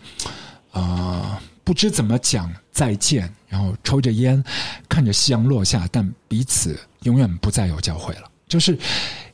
[0.72, 4.43] 啊，不知怎么讲再见，然后抽着烟，
[4.88, 8.78] 看着夕阳落下，但彼此永远不再有交汇了，就是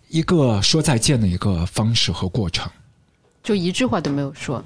[0.09, 2.69] 一个说再见的一个方式和过程。
[3.43, 4.63] 就一句话都没有说，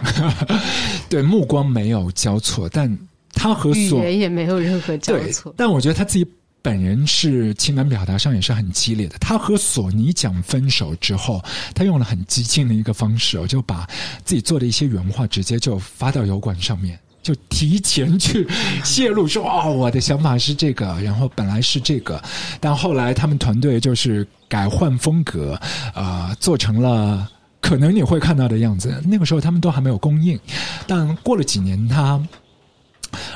[1.09, 2.97] 对，目光没有交错，但
[3.33, 5.53] 他和语索言也没有任何交错，。
[5.57, 6.25] 但我觉得他自己
[6.61, 9.17] 本人是情感表达上也是很激烈的。
[9.19, 11.43] 他和索尼讲分手之后，
[11.75, 13.85] 他用了很激进的一个方式，我就把
[14.23, 16.97] 自己做的一些原话直接就发到油管上面。
[17.29, 18.47] 就提前去
[18.83, 22.19] 泄露说哦，我的想法是这个，然后本来是这个，
[22.59, 25.59] 但后来他们团队就是改换风格，
[25.93, 27.29] 呃，做成了
[27.61, 28.99] 可能你会看到的样子。
[29.05, 30.39] 那个时候他们都还没有公映，
[30.87, 32.19] 但过了几年，他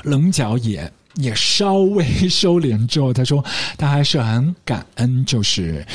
[0.05, 3.45] 棱角也也稍微收敛之后，他说
[3.77, 5.85] 他还是很感恩，就是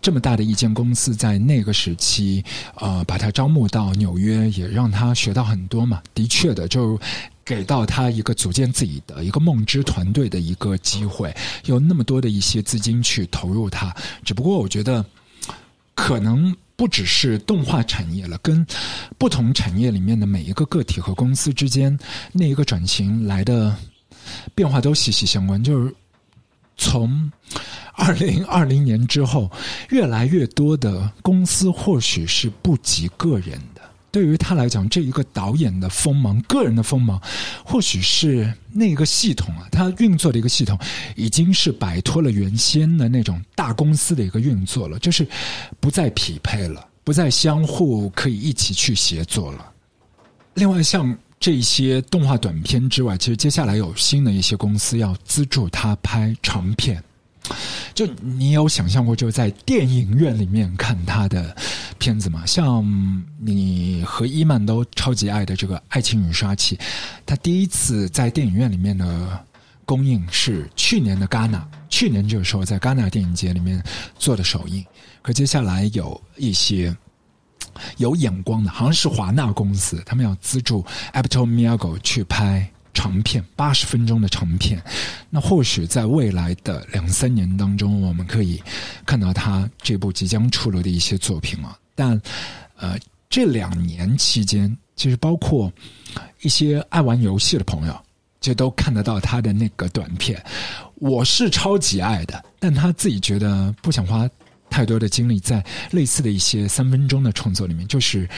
[0.00, 2.44] 这么大的一间公司在那个时期，
[2.76, 6.00] 呃，把他招募到纽约，也让他学到很多嘛。
[6.14, 6.98] 的确的，就
[7.48, 11.34] 给到他一个组建自己的一个梦之团队的一个机会，
[11.64, 13.94] 有那么多的一些资金去投入他。
[14.22, 15.02] 只不过我觉得，
[15.94, 16.54] 可能。
[16.78, 18.64] 不只是动画产业了，跟
[19.18, 21.98] 不同产业里面的每一个个体和公司之间
[22.32, 23.74] 那一个转型来的
[24.54, 25.60] 变化都息息相关。
[25.60, 25.92] 就是
[26.76, 27.32] 从
[27.94, 29.50] 二零二零年之后，
[29.90, 33.77] 越来越多的公司或许是不及个人的。
[34.10, 37.20] 对于他来讲，这一个导演的锋芒、个人的锋芒，
[37.64, 40.78] 或许是那个系统啊，他运作的一个系统，
[41.14, 45.26] 已经是摆脱了原先的那种大公司的一个运作了，就是
[45.78, 49.72] 不再匹配了，不再相互可以一起去协作了。
[50.54, 57.02] 另外，像这些动画短片之外，其实接下来有新的一些公司要资助他拍长片。
[57.94, 61.56] 就你有想象过，就在电影院里面看他的
[62.08, 62.46] 片子嘛？
[62.46, 62.82] 像
[63.38, 66.74] 你和伊曼都超级爱的这个《爱情雨刷器》，
[67.26, 69.44] 他第一次在电影院里面的
[69.84, 73.84] 公映是去年的戛纳，去年这个时候在戛纳电影节里面
[74.18, 74.82] 做的首映。
[75.20, 76.96] 可接下来有一些
[77.98, 82.66] 有眼光的，好像是华纳公司，他们要资助 Apple Miyago 去拍。
[82.94, 84.82] 长片八十分钟的长片，
[85.30, 88.60] 那或许在未来的两三年当中，我们可以
[89.06, 91.78] 看到他这部即将出炉的一些作品啊。
[91.98, 92.20] 但
[92.76, 92.96] 呃，
[93.28, 95.72] 这两年期间，其实包括
[96.42, 98.00] 一些爱玩游戏的朋友，
[98.40, 100.40] 就都看得到他的那个短片。
[100.94, 104.30] 我是超级爱的，但他自己觉得不想花
[104.70, 108.24] 太多的精力在类似的一些三分钟的创作里面，就是《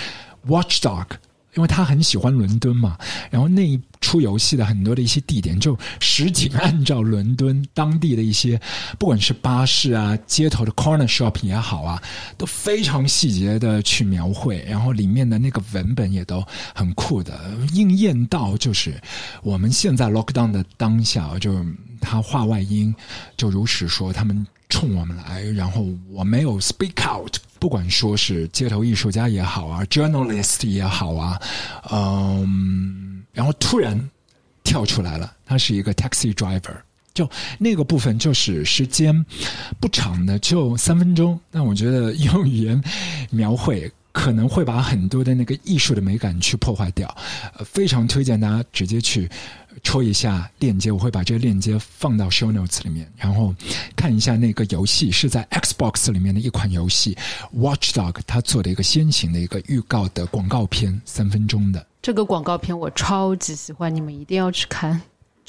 [0.48, 1.06] Watchdog》。
[1.54, 2.96] 因为他很喜欢伦敦嘛，
[3.30, 8.60] 然后那一出游戏的很多的一些地点就实景按照伦敦当地的一些，
[8.98, 12.02] 不管是巴士啊、街头的 corner shop 也好啊，
[12.38, 17.38] 都非常细节的去描绘，然后里面的那个文本也都很酷的，
[17.72, 19.00] 应验到就是
[19.42, 21.64] 我们现在 lockdown 的当下，就
[22.00, 22.94] 他话外音
[23.36, 24.46] 就如实说他们。
[24.70, 31.38] 冲我们来，然后我没有 speak out，不管说是街头艺术家也好啊，journalist 也好啊，
[31.90, 34.00] 嗯，然后突然
[34.64, 36.74] 跳出来了，他是一个 taxi driver，
[37.12, 37.28] 就
[37.58, 39.14] 那个部分就是时间
[39.78, 42.82] 不长的，就三分钟，但我觉得用语言
[43.30, 43.90] 描绘。
[44.12, 47.14] 可能会把很多的那个艺术的美感去破坏掉，
[47.56, 49.30] 呃，非常推荐大家直接去
[49.82, 53.54] 戳一下链接，我会把这个链接放到 show notes 里面，然后
[53.94, 57.16] 看一下那个游戏是在 Xbox 里面的一款游戏
[57.56, 61.86] Watchdog，它做的一个先行的一个预告的广告片，三分钟的。
[62.02, 65.00] 这个广告片我超级喜欢，你们一定要去看。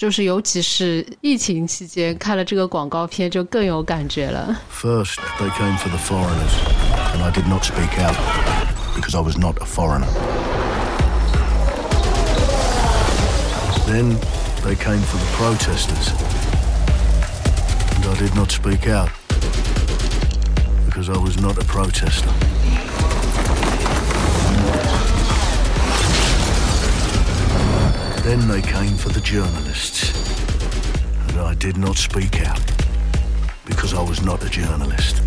[0.02, 4.60] 就是尤其是疫情期间看了这个广告片，就更有感觉了。
[4.74, 6.56] First, they came for the foreigners,
[7.14, 8.16] and I did not speak out
[8.96, 10.08] because I was not a foreigner.
[13.86, 14.18] Then
[14.64, 16.10] they came for the protesters,
[17.94, 19.12] and I did not speak out
[20.88, 22.32] because I was not a protester.
[28.24, 30.14] Then they came for the journalists,
[31.30, 32.62] and I did not speak out
[33.66, 35.18] because I was not a journalist.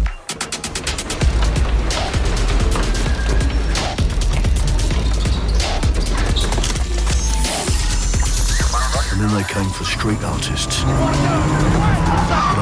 [9.10, 10.92] And then they came for street artists, but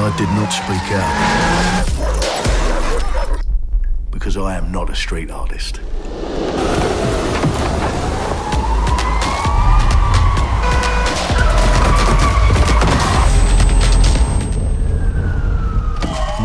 [0.01, 1.13] I did not speak out
[4.11, 5.79] because I am not a street artist.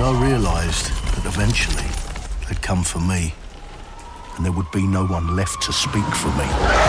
[0.09, 1.85] I realised that eventually
[2.49, 3.35] they'd come for me,
[4.37, 6.88] and there would be no one left to speak for me.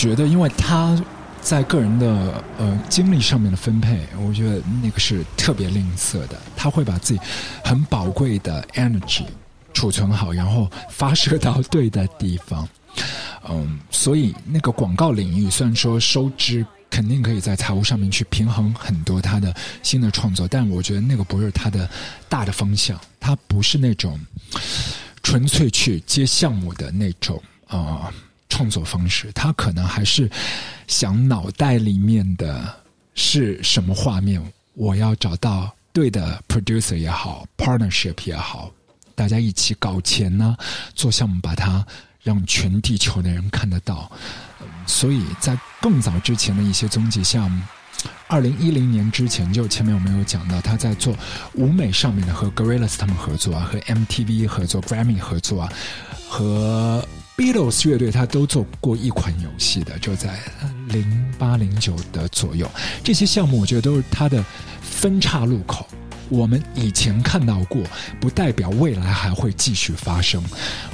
[0.00, 0.98] 觉得，因为他
[1.42, 6.40] 在个人的呃精力上面的分配，我觉得那个是特别吝啬的。
[6.56, 7.20] 他会把自己
[7.62, 9.24] 很宝贵的 energy
[9.74, 12.66] 储存好，然后发射到对的地方。
[13.46, 21.86] 嗯，所以那个广告领域虽然说收支肯定可以在财务上面去平衡很多他的新的创作，但我觉得那个不是他的
[22.26, 24.18] 大的方向，他不是那种
[25.22, 28.10] 纯粹去接项目的那种啊。
[28.50, 30.30] 创作方式，他可能还是
[30.86, 32.62] 想脑袋里面的
[33.14, 34.42] 是什么画面，
[34.74, 38.70] 我要找到对的 producer 也好，partnership 也好，
[39.14, 40.54] 大家一起搞钱呢，
[40.94, 41.86] 做项目把它
[42.22, 44.10] 让全地球的人看得到。
[44.86, 47.50] 所以在更早之前的一些踪迹，像
[48.26, 51.16] 二零一零年之前，就前面我们有讲到，他在做
[51.54, 55.72] 舞美上面的和 Gorillaz 他们合作啊，和 MTV 合作，Grammy 合作啊，
[56.28, 57.06] 和
[57.40, 60.38] Beatles 乐队他都做过一款游戏的，就在
[60.88, 62.70] 零八零九的左右。
[63.02, 64.44] 这些项目我觉得都是他的
[64.82, 65.88] 分叉路口。
[66.28, 67.82] 我们以前看到过，
[68.20, 70.44] 不代表未来还会继续发生。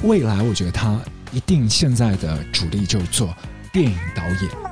[0.03, 0.97] 未来我觉得他
[1.33, 3.35] 一定现在的主力就做
[3.73, 4.66] 电影导演。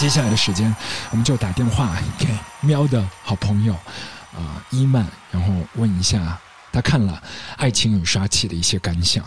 [0.00, 0.74] 接下来的时间，
[1.10, 2.26] 我们就打电话给
[2.62, 3.74] 喵的好朋友
[4.32, 6.40] 啊、伊曼，然后问一下
[6.72, 7.12] 他看了
[7.58, 9.22] 《爱情与杀气》的一些感想。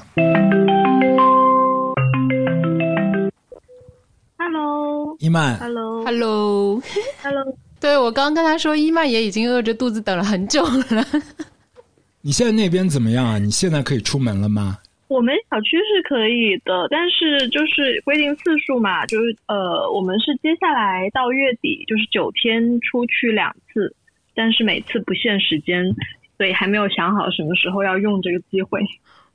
[4.35, 6.81] Hello，Hello，伊曼，Hello，Hello，
[7.79, 11.05] 对我刚刚跟他说，伊曼也已经饿着肚子等了很久了。
[12.21, 13.37] 你现在那边怎么样啊？
[13.37, 14.79] 你现在可以出门了吗？
[15.13, 23.95] 我们小区是可以的，但是就是规定次数嘛，就是呃，我们是接下来到月底就是九天出去两次，
[24.33, 25.85] 但是每次不限时间，
[26.37, 28.81] 所以还没有想好什么时候要用这个机会。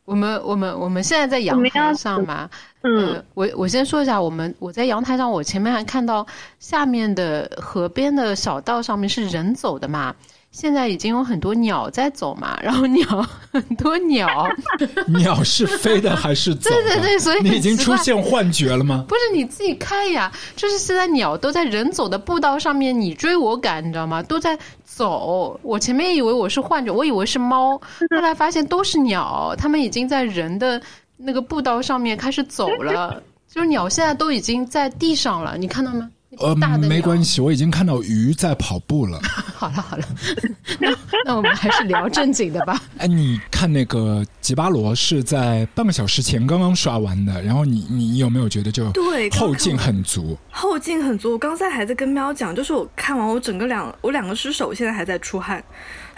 [0.05, 2.49] 我们我们我们现在在阳台上嘛，
[2.83, 6.27] 嗯呃，我我先说一下，我们我在阳台上，我前面还看到
[6.59, 10.17] 下面的河边的小道上面是人走的嘛，
[10.51, 13.05] 现在已经有很多鸟在走嘛，然后鸟
[13.53, 14.49] 很多鸟，
[15.09, 16.77] 鸟是飞的还是走的？
[16.83, 19.05] 对对对所以你已经出现幻觉了吗？
[19.07, 24.23] 不是你自己看呀，就是现在鸟都在人走的步道上面，你追我赶，你知道吗？
[24.23, 25.59] 都在走。
[25.63, 27.77] 我前面以为我是幻觉，我以为是猫，
[28.11, 30.81] 后来发现都是鸟，它们已经在人的
[31.17, 33.23] 那个步道上面开始走了。
[33.49, 36.11] 就是鸟现在都已经在地上了，你看到吗？
[36.41, 39.21] 呃，没关系，我已经看到鱼在跑步了。
[39.55, 40.05] 好 了好了，
[40.79, 42.81] 那那我们还是聊正经的吧。
[42.99, 50.39] 哎，你看那个吉巴罗是在半个小时前刚刚刷完的，然后你你有没有觉得就对后劲很足？
[50.51, 51.33] 后劲很足。
[51.33, 55.63] 我刚才还在跟喵讲，就是我看完我整个两我两个失手现在还在出汗，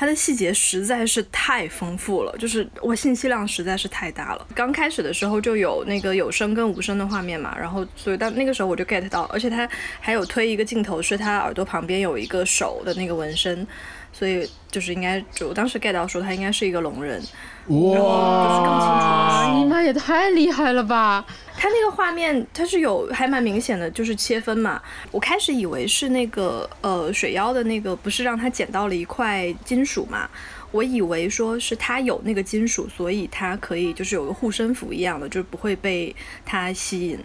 [0.00, 4.46] 它的细节实在是太丰富了，就是我信息量实在是太大了。
[4.54, 9.68] 刚开始的时候就有那个有声跟无声的画面嘛，然后所以到那个时候我就 get 到，而且它
[10.00, 13.66] 还有推一个镜头，是他耳朵旁边有一个手的那个纹身。
[14.12, 17.22] 所以就是应该，就我当时 get 到说他应该是一个聋人，
[17.70, 21.24] 哇，你妈也太厉害了吧！
[21.56, 24.82] 它那个画面它是有还蛮明显的，就是切分嘛。
[25.12, 30.28] 我开始以为是那个呃水妖的那个，不是让他捡到了一块金属嘛？
[30.72, 36.14] 我以为说是他有那个金属，所以他可以就是有个护身符一样的，就是不会被
[36.44, 37.18] 他吸引。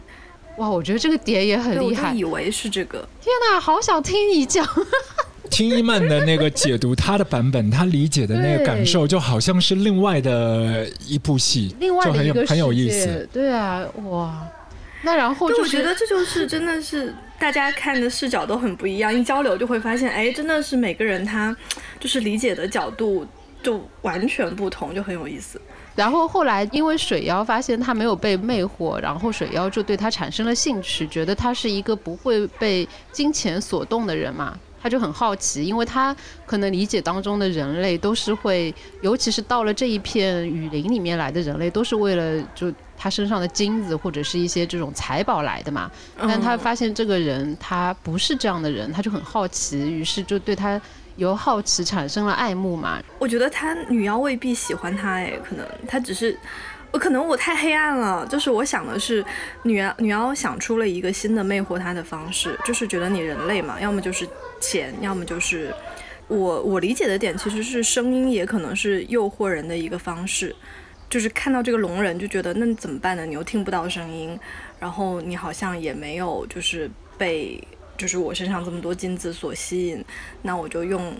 [0.57, 2.11] 哇，我觉得这个点也很厉害。
[2.11, 3.07] 就以为是这个。
[3.19, 4.63] 天哪，好想听你讲。
[5.49, 13.27] 听伊曼的那个解读，他的版本，他理解的那个感受，就好像是另外的一部戏，另外就很有的一个很有意思。
[13.31, 14.47] 对啊，哇，
[15.03, 21.55] 那然后，就是我觉得这就是真的是大家看的视角都很不一样，一交流就会发现，哎，真的是每个人他
[21.99, 23.25] 就是理解的角度
[23.61, 25.61] 就完全不同，就很有意思。
[25.95, 34.57] 然后后来因为水妖发现他没有被魅惑，然后水妖就对他产生了兴趣，觉得他是一个不会被金钱所动的人嘛。
[34.85, 36.15] 他就很好奇，因为他
[36.45, 38.71] 可能理解当中的人类都是会，
[39.01, 45.89] 尤其是到了这一片雨林里面来的人类，都是为了就他身上的金子或者是一些这种财宝来的嘛。
[46.19, 50.79] 但他发现这个人他不是这样的人，他就很好奇，于是就对他
[51.15, 53.01] 由好奇产生了爱慕嘛。
[53.17, 56.37] 我觉得他女妖未必喜欢他，哎，可能他只是，
[56.95, 58.25] 我可能我太黑暗了。
[58.25, 59.23] 就是我想的是，
[59.63, 64.25] 女妖女妖想出了一个新的魅惑他的方式，就是觉得你人类嘛，要么就是
[64.61, 65.75] 钱，要么就是
[66.29, 70.55] 我我理解的点其实是声音也可能是诱惑人的一个方式。
[71.09, 73.25] 就是看到这个聋人就觉得那怎么办呢？
[73.25, 74.39] 你又听不到声音，
[74.79, 77.61] 然后你好像也没有就是被
[77.97, 80.03] 就是我身上这么多金子所吸引，
[80.43, 81.13] 那我就用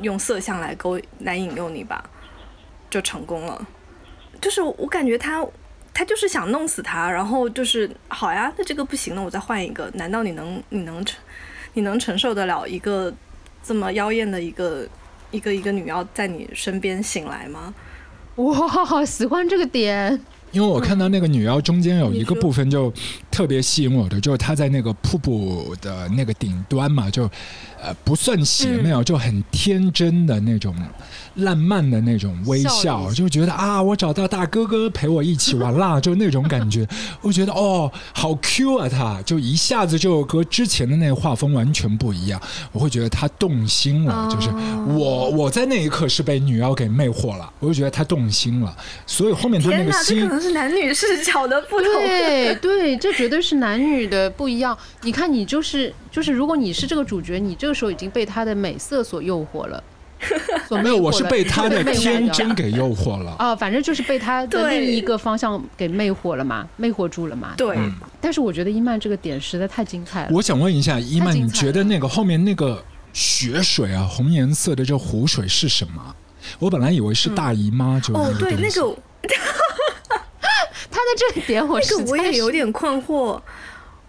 [0.00, 2.02] 用色相来勾来引诱你吧，
[2.90, 3.64] 就成功了。
[4.40, 5.44] 就是我感觉他
[5.92, 9.90] 他就是想弄死他，然后就是好呀，那这个不行了，我再换一个。
[9.94, 11.18] 难道你能你能承
[11.74, 13.12] 你能承受得了一个
[13.62, 14.86] 这么妖艳的一个
[15.30, 17.74] 一个一个女妖在你身边醒来吗？
[18.36, 20.20] 哇，好喜欢这个点。
[20.52, 22.90] 因为我看到那个女妖中间有一个部分就
[23.38, 27.22] 特别吸引我的，就是他在那个瀑布的那个顶端嘛，就
[27.80, 30.74] 呃不算邪魅，就很天真的那种
[31.36, 32.68] 烂漫的那种微笑
[33.08, 36.84] 笑，就觉得啊，我找到大哥哥陪我一起玩啦， 就那种感觉。
[37.20, 42.42] 我觉得哦，好 Q 啊，他就一下子就和之前的那个画风完全不一样。
[42.72, 44.50] 我会觉得他动心了，就是
[44.98, 48.76] 我我在那一刻是被女妖给魅惑了，我就觉得他动心了，
[49.06, 51.88] 所以后面他那个心可能是男女视角的不同。
[52.08, 54.76] 对对，这绝对是男女的不一样。
[55.02, 59.82] 你看，你就是就是，如果你是这个主角，你这个时候已经被他的美色所诱惑了。
[60.82, 63.36] 没有，我是被他的天真给诱惑了。
[63.38, 67.54] 啊， 反正就是被他的另一个方向给魅惑了嘛，魅惑住了嘛。
[67.56, 70.30] 对，嗯但是我觉得伊曼这个点实在太精彩了。
[70.32, 76.16] 我想问一下，伊曼，你觉得那个后面那个血水啊，红颜色的这湖水是什么？
[76.58, 78.96] 我本来以为是大姨妈，就哦，对，那个
[80.90, 83.40] 他的这个点我是那个我也有点困惑，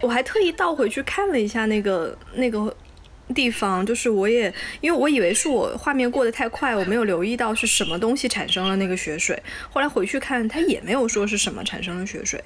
[0.02, 2.76] 我还特意倒回去看了一下那个那个
[3.34, 9.42] 地方，就是我也因为我以为是我画面过得太快，我没有留意到是什么东西产生了那个血水，
[9.72, 12.44] 后来回去看，他也没有说是什么产生了血水。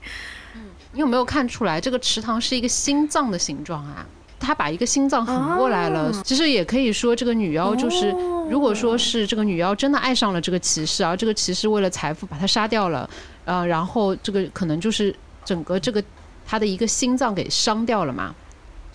[0.56, 0.62] 嗯
[0.96, 4.06] 你有没有看出来，这个池塘是一个心脏的形状啊？
[4.40, 13.10] 他把一个心脏横过来了，哦其实也可以说这个女妖就是，哦如果说是这个女妖真的爱上了这个骑士，而这个骑士为了财富把她杀掉了，
[13.46, 16.04] 呃，然后这个可能就是整个这个
[16.46, 18.34] 他的一个心脏给伤掉了嘛。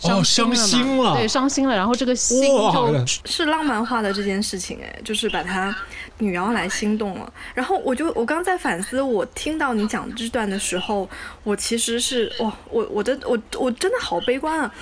[0.01, 5.75] 哦伤伤心了嘛，心了对，伤心了，然后这个心就是浪漫化的这件事情，哎，就是把它
[6.19, 7.33] 女妖来心动了。
[7.53, 11.11] 然后我就我刚在反思，我听到你讲这段的时候，
[11.43, 14.73] 我其实是哇，我我的我我真的好悲观啊！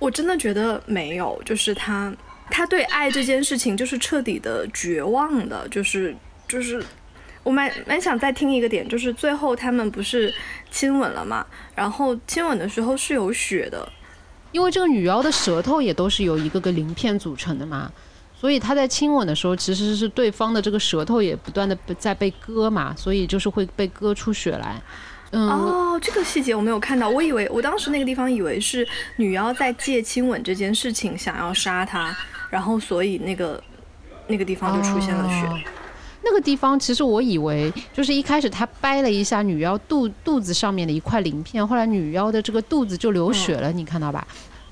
[0.00, 2.12] 我真的觉得没有，就是他
[2.50, 6.16] 他对爱这件事情就是彻底的绝望的，就是
[6.48, 6.84] 就是。
[7.44, 10.34] 我蛮蛮想再听一个点，就是最后他们不是
[10.70, 11.46] 亲吻了嘛？
[11.74, 13.86] 然后亲吻的时候是有血的，
[14.50, 17.92] 因为这个女妖的舌头也都是由一个个鳞片组成的嘛，
[18.34, 24.80] 所以她在亲吻的时候，其实是对方的这个舌头也不断的在被割嘛，所以就是会被割出血来。
[25.32, 32.16] 嗯，哦，这个细节我没有看到，我以为我当时那个地方以为是女妖在借亲吻这件事情想要杀他，
[32.48, 33.62] 然后所以那个
[34.28, 35.46] 那个地方就出现了血。
[35.46, 35.58] 哦
[36.24, 44.26] 那个地方其实我以为就是一开始他掰了一下女妖肚肚子上面的一块鳞片，后来女妖的这个肚子就流血了，你看到吧？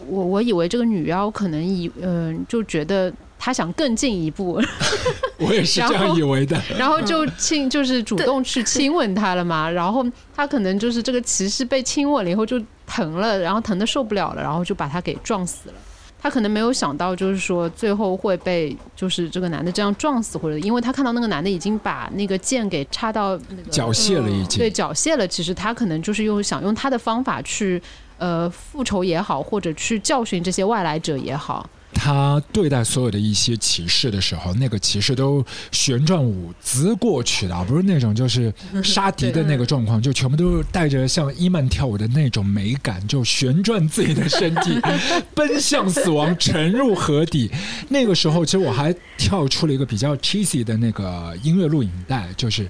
[0.08, 4.60] 我我以为这个女妖可能以嗯、就觉得她想更进一步，
[5.38, 6.60] 我也是这样以为的。
[6.76, 15.74] 然后就亲就是主动去亲吻他了嘛，然后他可能就是这个骑士被亲吻了以后就疼了，然后疼的受不了了，然后就把他给撞死了。
[16.22, 25.26] 他可能没有想到，就是说最后会被就是这个男的这样撞死，或者因为他看到那个男的已经把那个剑给插到那个缴械了已经对，缴械了。
[25.26, 27.82] 其实他可能就是用想用他的方法去
[28.18, 31.68] 呃复仇也好，或者去教训这些外来者也好。
[31.94, 44.78] 他对待所有的一些骑士的时候，那个骑士都旋转舞姿过去的，而不是那种就是杀敌的那个状况，就全部都是带着像伊曼跳舞的那种美感，就旋转自己的身体，
[45.34, 47.50] 奔向死亡，沉入河底。
[47.88, 52.68] 那个时候，其实我还跳出了一个比较 cheesy 的那个音乐录影带，就是。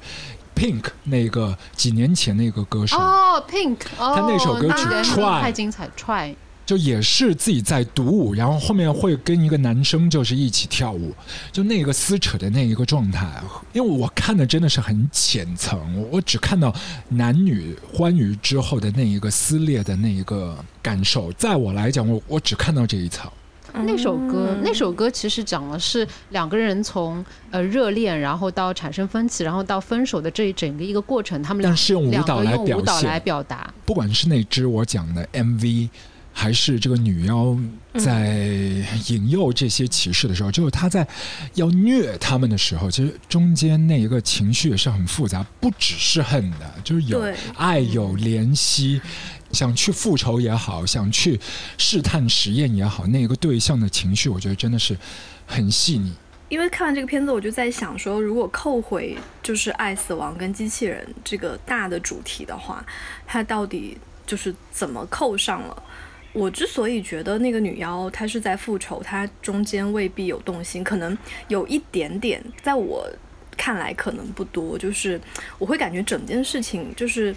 [0.55, 6.35] Pink 那个几年前那个歌手，哦，Pink，哦，他那首歌曲 Try 太精彩，Try。
[6.65, 11.13] 就也是自己在独舞，然后后面会跟一个男生就是一起跳舞，
[11.51, 13.29] 就那个撕扯的那一个状态。
[13.73, 16.75] 因为我看的真的是很浅层，我我只看到
[17.09, 23.31] 男女欢愉之后的那一个撕裂的那一个感受，在我来讲，我我只看到这一层。
[23.75, 33.73] 那首歌，嗯那首歌其实讲的是两个人从呃热恋，然后到产生分歧，然后到分手的这一整个一个过程，他们俩但是用舞蹈来表用舞蹈来表达。
[33.87, 35.89] 不管是那支我讲的 MV，
[36.43, 37.57] 还是这个女妖
[38.01, 38.35] 在
[39.07, 41.07] 引诱这些骑士的时候，就是她在
[41.55, 49.01] 要虐他们的时候，其实中间那一个情绪也是很复杂，不只是恨的，就是有爱、有怜惜。
[49.53, 51.39] 想去复仇也好，想去
[51.79, 54.97] 试探实验也好，那个对象的情绪，我觉得真的是
[55.47, 56.13] 很细腻。
[56.49, 62.85] 因为看完这个片子，我就在想说，如果扣回就是爱、死亡跟机器人这个大的主题的话，
[63.27, 65.83] 它到底就是怎么扣上了？
[66.33, 71.17] 我之所以觉得那个女妖她是在复仇，她中间未必有动心，可能
[71.49, 73.09] 有一点点，在我
[73.57, 75.21] 看来可能不多，就是
[75.59, 77.35] 我会感觉整件事情就是。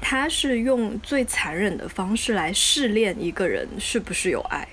[0.00, 4.64] 她是用最残忍的方式来试炼一个人是不是有爱，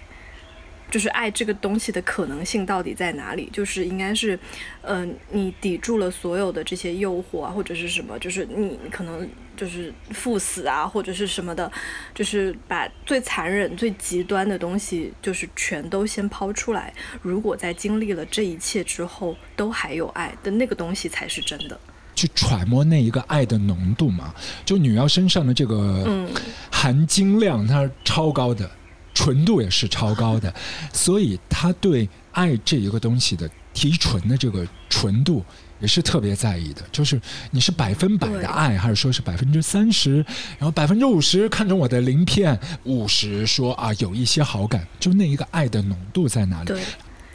[0.89, 3.49] 就是爱这个东西的可能性到底在哪里？
[3.51, 4.39] 就是应该是，
[4.81, 9.27] 呃，你抵住了所有的这些诱惑啊，或者是什么，就是你可能
[9.57, 11.69] 就是赴死啊，或者是什么的，
[12.13, 16.93] 就是把最残忍、最极端的东西，就是全都先抛出来。
[17.21, 21.79] 如果在经历了这一切之后都还有爱的那个东西，才是真的。
[22.15, 24.33] 去揣摩那一个爱的浓度嘛，
[24.63, 26.29] 就女妖身上的这个嗯
[26.71, 28.71] 含金量，它是超高的，
[29.15, 30.53] 纯度也是超高的，
[30.93, 35.43] 所以他对爱这一个东西的提纯的这个纯度
[35.79, 36.83] 也是特别在意的。
[36.91, 40.17] 就是你是百分百的爱，还是说是百分之三十，
[40.59, 46.65] 然后百分之五十看中我的鳞片，五十说啊有一些好感，就那一个爱的浓度在哪里？
[46.65, 46.81] 对，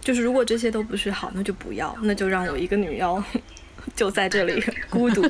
[0.02, 3.22] 就是如果这些都不是好，那就不要，那就让我一个女妖
[3.96, 5.22] 就在这里孤独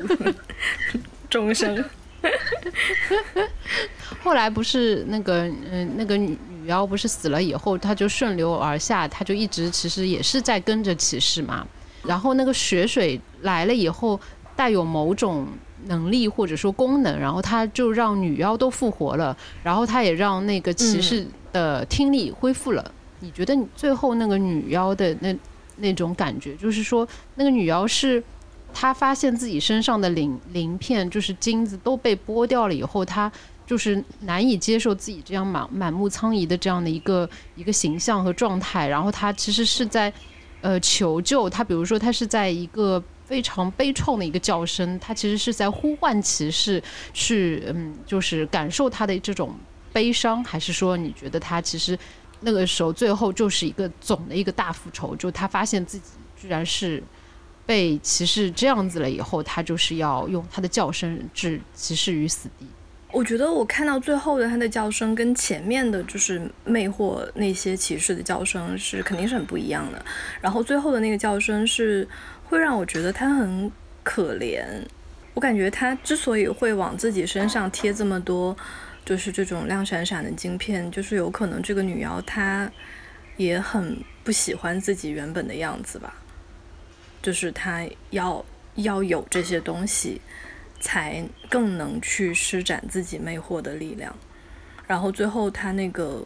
[1.29, 1.83] 终生。
[4.23, 11.65] 后来不是那个嗯、那个女女妖不是死了以后，她就顺流而下，她就一直其实也是在跟着骑士嘛。
[12.03, 14.19] 然后那个血水来了以后，
[14.55, 15.47] 带有某种
[15.85, 22.91] 能力或者说功能，然后他就让女妖都复活了，然后他也让那个骑士的听力恢复了。
[23.19, 25.35] 你觉得你最后那个女妖的那
[25.77, 28.23] 那种感觉，就是说那个女妖是
[28.73, 33.31] 他发现自己身上的鳞鳞片，就是金子都被剥掉了以后，他
[33.65, 40.11] 就是难以接受自己这样满满目苍痍的这样的一个一个形象和状态，然后他其实是在
[40.61, 43.03] 呃求救，他比如说他是在一个。
[43.23, 49.55] 非常悲怆的一个叫声，他其实是在呼唤骑士去，嗯，就是感受他的这种
[49.93, 51.97] 悲伤，还是说你觉得他其实
[52.41, 57.01] 那个时候最后就是一个总的一个大复仇，就他发现自己居然是
[57.71, 62.67] 被骑士这样子了以后，他就是要用他的叫声置骑士于死地。
[63.13, 70.05] 我觉得我看到最后的他的叫声跟前面的就是魅惑那些骑士的叫声是肯定是很不一样的。
[70.41, 72.05] 然后最后的那个叫声是
[72.43, 73.71] 会让我觉得他很
[74.03, 74.65] 可怜。
[75.33, 78.53] 我感觉他之所以会往自己身上贴这么多，
[79.05, 82.69] 就是这种亮闪闪的晶片，就是有可能这个女妖她
[83.37, 86.13] 也很不喜欢自己原本的样子吧，
[87.21, 88.43] 就是他要
[88.75, 90.19] 要有这些东西。
[90.83, 94.11] 才更能去施展自己魅惑的力量，
[94.87, 96.25] 然后最后他那个，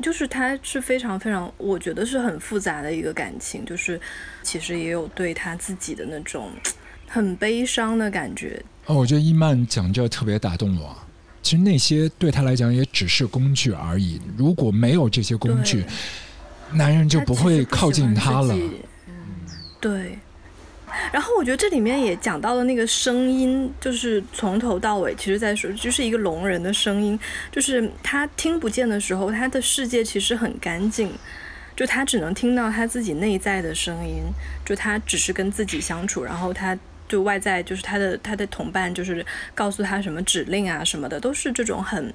[0.00, 4.00] 就是他是非常非常，我觉得是很复杂的一个感情，就是
[4.42, 6.48] 其实也有对他自己的那种
[7.06, 8.58] 很悲伤的感觉。
[8.86, 10.96] 哦，我觉得伊曼讲这特别打动我。
[11.42, 15.84] 其实那些对他来讲也只是工具而已，如果没有这些工具，
[16.72, 18.56] 男人就不会靠近他了。
[19.82, 20.18] 对。
[21.10, 27.18] 然后我觉得这里面也讲到了那个声音，就是从头到尾，其实在说，就是一个聋人的声音，
[27.50, 31.10] 就是他听不见的时候，他的世界其实很干净，
[31.74, 34.24] 就他只能听到他自己内在的声音，
[34.66, 36.78] 就他只是跟自己相处，然后他
[37.08, 39.24] 就外在就是他的他的同伴就是
[39.54, 42.12] 告诉他什么指令啊什么的，都是这种很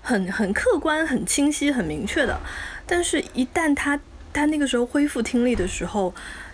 [0.00, 2.40] 很很客观、很清晰、很明确的，
[2.84, 4.00] 但是一旦他
[4.32, 6.12] 他那个时候恢复听力的时候。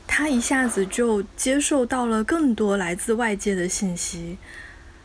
[0.09, 4.39] 他一下子就接受到了更多来自外界的信息，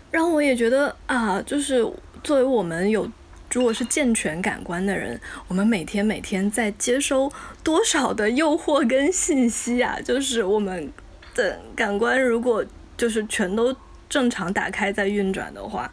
[0.10, 1.86] 然后我也觉得啊，就是
[2.24, 3.08] 作为我们有
[3.52, 7.32] 如果是健全感官的人，我们每天每天在接收
[7.64, 10.00] 多少的诱惑跟信息啊？
[10.04, 10.92] 就是我们
[11.36, 12.66] 的感官如果
[12.98, 13.76] 就是全都
[14.10, 15.92] 正常打开在运转的话，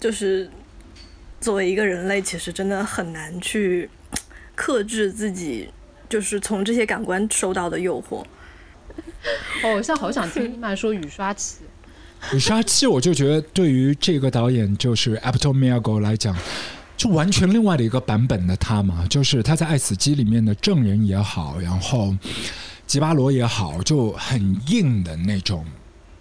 [0.00, 0.48] 就是
[1.40, 3.90] 作为一个人类，其实真的很难去
[4.54, 5.68] 克制自己，
[6.08, 8.24] 就是从这些感官受到的诱惑。
[9.62, 11.58] 哦，我现在好想听 伊曼说雨刷器。
[12.32, 16.36] 雨刷器，我就觉得对于这个导演就是 Apto Miyago 来讲，
[16.96, 22.16] 就完全另外的一个版本的他嘛，就是他在《爱死机》里面的证人也好，然后
[22.86, 25.64] 吉巴罗也好，就很硬的那种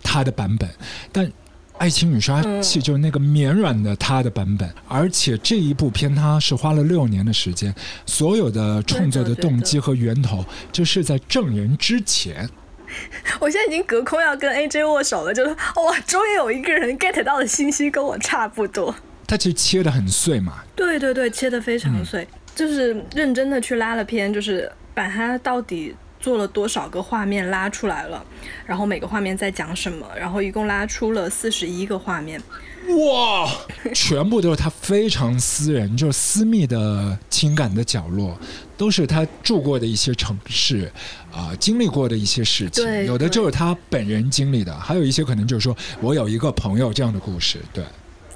[0.04, 0.70] 他的版本，
[1.12, 1.32] 但。
[1.78, 7.74] 爱情雨刷器就是那个绵软的它的版本，而且这一部片它是花了六年的时间，
[8.06, 12.50] 所有的创作的动机和源头就是在证人之前。
[13.40, 18.96] 我现在已经隔空要跟 AJ 握手了，就是哇，终于有一个人 get 到的信息跟我差不多。
[19.28, 22.26] 他其实切的很碎嘛，对对对，切的非常碎，
[22.56, 28.24] 就是认真的去拉了片，就是把它到底做了多少个画面拉出来了，
[28.66, 32.42] 然后每个画面在讲什么，然后一共拉出了四十一个画面。
[32.88, 33.50] 哇，
[33.94, 38.38] 全部都是他非常私人，就是私密的情感的角落，
[38.78, 40.90] 都是他住过的一些城市，
[41.32, 47.84] 啊、经历过的一些事情，有的就是他本人经历的，还有一些可能就是说我有一个朋友这样的故事，对。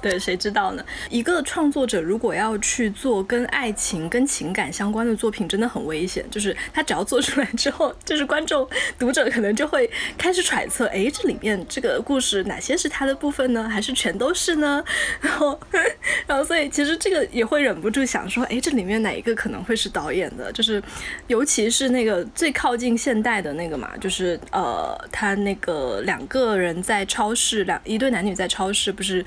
[0.02, 0.84] 对，谁知道呢？
[1.08, 6.24] 一个创作者如果要去做跟爱情、跟情感相关的作品，真的很危险。
[6.28, 9.88] 就是他只要做出来之后， 就是观众、读者可能就会
[10.18, 13.68] 开始揣测：哎，这里面这个故事哪些是他的部分呢？
[13.68, 14.82] 还是全都是呢？
[15.22, 15.58] 然后，
[16.26, 20.50] 然后，所以其实这个也会忍不住想说：哎，这里面哪一个可能会是导演的？
[20.52, 20.82] 就是
[21.28, 29.24] 尤其是那个最靠近现代的那个嘛，就是呃，他那个两个人在超市，两一对男女在超市，不是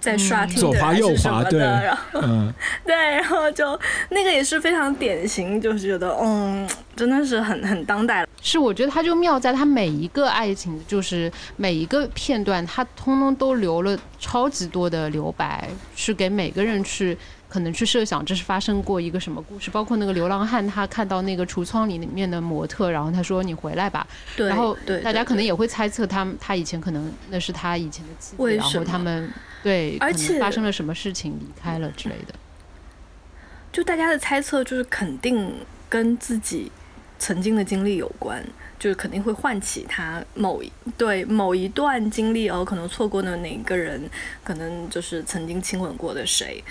[0.00, 2.52] 在刷听左滑右滑，对，然后嗯，
[2.84, 3.78] 对，然后就
[4.10, 8.26] 那个也是非常典型，就是觉得嗯，真的是很很当代。
[8.42, 17.16] 是，我觉得他就妙在他每一个爱情，就是每一个片段，他通通都留了超级多的留白，是给每个人去
[17.48, 19.70] 可能去设想这是发生过一个什么故事。
[19.70, 24.06] 包括那个流浪汉，他看到那个橱窗里面的模特，然后他说：“你回来吧。”
[24.36, 29.32] 对，然后对大家可能也会猜测他他以前可能那是他以前的妻子，然为什么后他们
[29.64, 32.34] 对，而且发生了什么事情离开了之类的。
[33.72, 35.52] 就大家的猜测就是肯定
[35.88, 36.70] 跟自己
[37.18, 38.44] 曾经的经历有关，
[38.78, 44.08] 就是肯定会唤起他某一对某一段经历哦，可能错过的哪个人，
[44.44, 46.62] 可能就是曾经亲吻过的谁，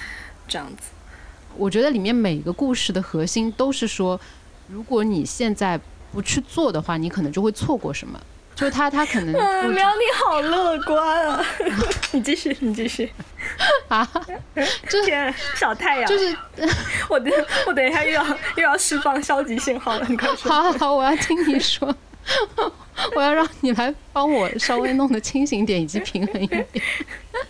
[0.47, 0.91] 这样子。
[1.57, 4.21] 我觉得里面每个故事的核心都是说，
[4.67, 5.79] 如果你现在
[6.11, 8.21] 不去做的话，你可能就会错过什么。
[8.55, 11.45] 就他，他可能 嗯，会苗你好乐观啊！
[12.11, 13.11] 你继续，你继续。
[13.87, 14.07] 啊，
[14.87, 16.35] 就是天，小太阳，就是
[17.09, 17.33] 我等
[17.67, 18.25] 我等一下又要
[18.55, 20.51] 又要释放消极信号了，你快说。
[20.51, 21.93] 好好好，我要听你说，
[23.15, 26.65] 我要让你来帮我稍微弄得清醒点以及平衡一点。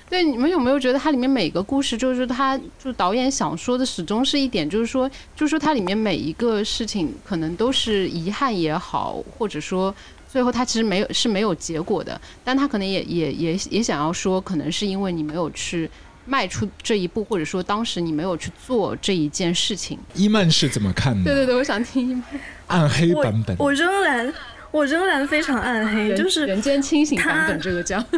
[0.09, 9.93] 对，你们有没有觉得它里面每个故事，就是他就导演想说的，始终是一点，就是说，就是说它里面每一个事情可能都是遗憾也好，或者说。
[10.33, 15.87] 最后，他其实没有是没有结果的，但他可能也也也也想要说，可能是因为你没有去
[16.25, 19.99] 迈出这一步，或者说当时你没有去做这一件事情。
[20.15, 21.25] 伊曼是怎么看的？
[21.25, 22.23] 对对对，我想听伊曼
[22.65, 24.33] 暗黑版本，我仍然
[24.71, 28.03] 我仍然非常暗黑，就是人间清醒版他本这个叫。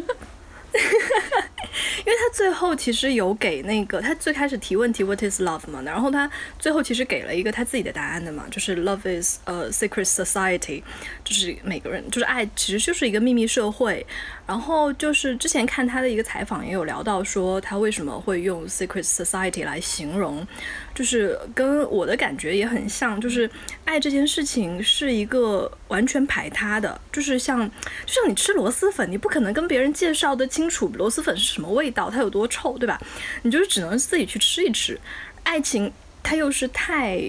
[2.06, 10.84] 因为他最后其实有给那个他最开始提问题 What is love 嘛，然后他最后其实给了一个他自己的答案的嘛，就是 Love is a secret society，
[11.26, 14.06] 就是每个人就是爱其实就是一个秘密社会。
[14.48, 20.46] 然后就是之前看他的一个采访也有聊到说他为什么会用 secret society 来形容，
[20.94, 23.50] 就是跟我的感觉也很像，就是
[23.86, 27.68] 爱这件事情是一个完全排他的，就是像
[28.06, 33.02] 就像你吃螺蛳粉，你不可能跟别人介绍的清楚螺蛳粉是什么味道，它有多臭，对吧？
[33.42, 35.00] 你就是只能自己去吃一吃。
[35.42, 35.92] 爱情
[36.26, 37.22] 它又是太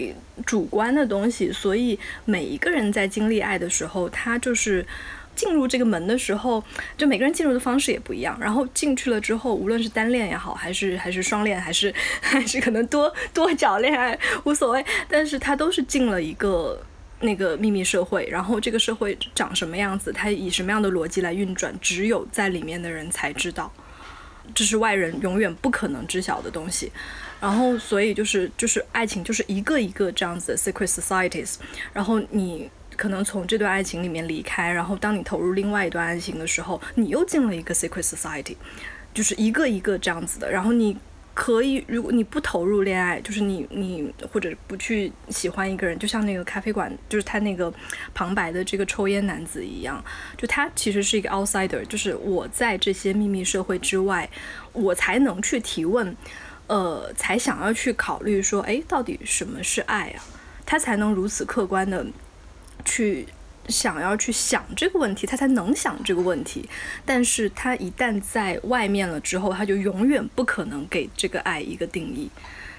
[0.47, 4.87] 主观的东西，所以每一个人在经历爱的时候，他就是。
[5.37, 6.65] 进入这个门的时候，
[6.97, 8.35] 就每个人进入的方式也不一样。
[8.41, 16.83] 然后进去了之后，无论是单恋也好，还是还是双恋，还是 还是可能多多角恋爱无所谓，但是他都是进了一个
[17.21, 18.27] 那个秘密社会。
[18.31, 23.71] 然后这个社会长什么样子，它以什么样的逻辑来运转，只有在里面的人才知道，
[24.55, 26.91] 这是外人永远不可能知晓的东西。
[27.41, 31.57] 然后，所以就是就是爱情就是一个一个这样子的 secret societies，
[31.93, 32.70] 然后你。
[32.97, 38.57] 可能从这段爱情里面离开，然后当你投入另外一段爱情的时候，你又进了一个 secret society，
[39.12, 40.51] 就是一个一个这样子的。
[40.51, 40.97] 然后你
[41.34, 47.70] 可以，如果你不投入恋爱，就是你你或者不去喜欢一个人，就像那个咖啡馆，就是他那个
[48.14, 50.03] 旁白的这个抽烟男子一样，
[50.39, 54.26] 就他其实是一个 outsider，就是我在这些秘密社会之外，
[54.72, 56.16] 我才能去提问。
[56.67, 60.23] 呃，才想要去考虑说，哎，到底什么是爱啊？
[60.64, 62.05] 他才能如此客观的
[62.85, 63.27] 去
[63.69, 66.69] 想要去想这个问题，他才能想这个问题。
[67.05, 72.31] 但是他一旦在外面了之后，他就永远不可能给这个爱一个定义，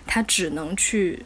[0.06, 1.26] 他只能去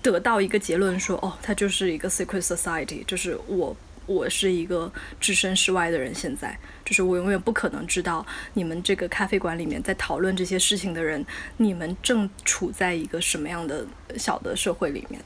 [0.00, 3.76] 得到一个结论说，哦，它就是一个 secret society，就是我。
[4.08, 4.90] 我是一个
[5.20, 11.24] 置身事外的人，现在就是我永远不可能知道你们这个咖啡馆里面在讨论这些事情的人，
[11.58, 13.86] 你们正处在一个什么样的
[14.16, 15.20] 小的社会里面。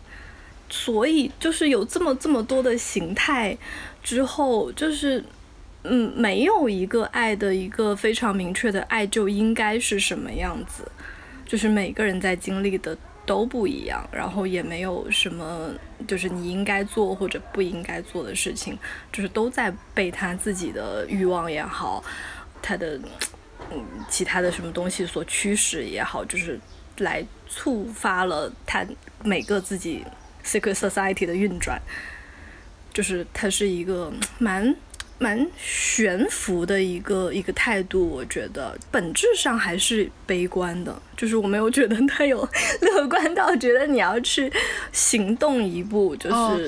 [0.69, 3.57] 所以就是有这么这么多的形态
[4.03, 5.23] 之后，就是
[5.85, 10.91] 嗯，没有一个爱的一个非常明确的爱就应该是什么样子，
[11.45, 15.71] 就是每个人在经历的都不一样，然后也没有什么
[16.09, 18.77] 就是你应该做或者不应该做的事情，
[19.13, 22.03] 就是都在被他自己的欲望也好，
[22.61, 22.99] 他的
[23.71, 26.59] 嗯其他的什么东西所驱使也好，就是
[26.99, 28.85] 来触发了他
[29.23, 30.05] 每个自己
[30.45, 31.81] secret society 的运转，
[32.93, 34.75] 就是它是一个蛮
[35.19, 42.49] 蛮悬浮的一个一个态度，我觉得本质上还是悲观的，就是我没有觉得他有
[42.83, 44.53] 乐观到觉得你要去
[44.91, 46.61] 行动一步，就是、哦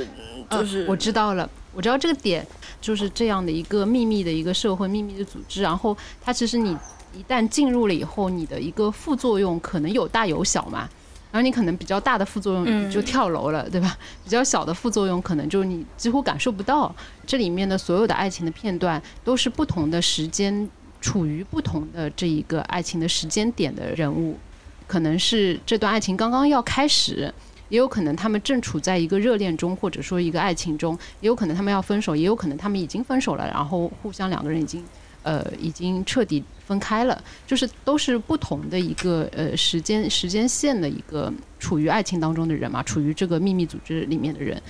[0.51, 2.47] 就是、呃我知道了，我知道这个点
[2.81, 6.77] 就是这样的一个秘密的一个社会、秘密的组织，然后它其实你
[7.13, 10.89] 一旦进入了以后，你的一个副作用可能有大有小嘛。
[11.35, 13.99] 然后你可能比较大的副作用嗯就跳楼了，对吧？
[14.23, 16.95] 比较小的副作用可能就是你几乎感受不到。
[17.27, 20.71] 这里面的所有的爱情的片段都是不同的时间，
[21.01, 24.39] 处于不同的这一个爱情的时间点的人物，
[24.87, 27.35] 可能是这段爱情刚刚要开始，
[27.69, 34.85] 也有可能他们正处在一个热恋中，或者说一个爱情中，也有可能他们要分手，也有可能他们已经分手了，然后互相两个人已经
[35.25, 44.61] 呃已经彻底分开了，就是都是不同的一个呃时间时间线的一个处于爱情当中的人嘛，处于这个秘密组织里面的人。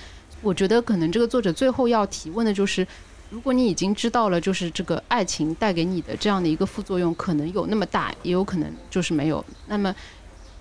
[0.41, 2.85] 我觉得可能这个作者最后要提问的就是，
[3.29, 9.43] 如果你已经知道了，就是这个爱情带给你的这样的一个副作用，可能有那么大，也有可能就是没有。
[9.67, 9.95] 那么，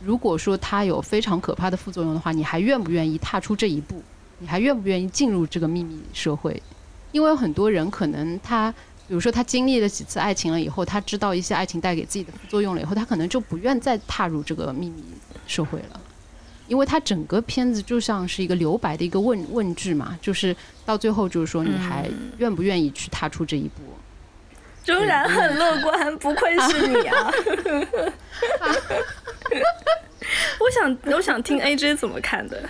[0.00, 4.02] 如果说它有非常可怕的副作用的话，你还愿不愿意踏出这一步？
[4.38, 6.62] 你还愿不愿意进入这个秘密社会？
[7.12, 8.74] 因为很多人可能他，
[9.06, 15.02] 比如说他经历了几次爱情了以后，他知道一些爱情带给自己的副作用了以后，他可能就不愿再踏入这个秘密
[15.46, 16.00] 社会了。
[16.66, 23.82] 因为它整个片子就像是一个留白的一个问问句嘛，就是到最后就是说你还愿不愿意去踏出这一步？
[24.86, 27.30] 仍然很乐观，不愧是你啊！
[30.58, 32.62] 我想，我想听 AJ 怎么看的。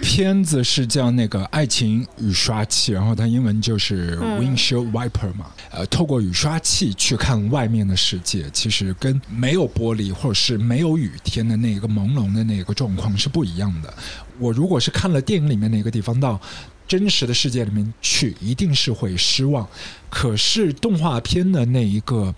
[0.00, 5.46] 片子是叫那个《爱情雨刷器》，然后它英文就是嗯 windshield wiper 嘛。
[5.70, 13.92] 呃，透过雨刷器去看外面的世界，其实跟没有玻璃或者是没有雨天的那个朦胧的那个状况是不一样的。
[14.38, 16.40] 我如果是看了电影里面那个地方到
[16.88, 19.66] 真实的世界里面去，一定是会失望。
[20.10, 22.34] 可是动画片的那一个。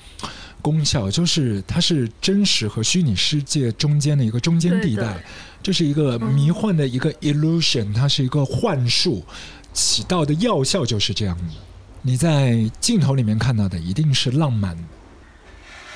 [0.65, 5.23] 功效就是它是真实和虚拟世界中间的一个中间地带
[5.65, 9.25] 这是一个迷幻的一个 illusion，它是一个幻术，
[9.73, 11.55] 起到的药效就是这样的。
[12.03, 14.77] 你在镜头里面看到的一定是浪漫，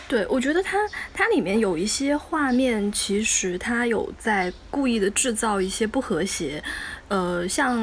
[0.09, 0.79] 对，我觉得它
[1.13, 6.65] 它里面有一些画面，其实它有在故意的制造一些不和谐，
[7.09, 7.77] 呃，像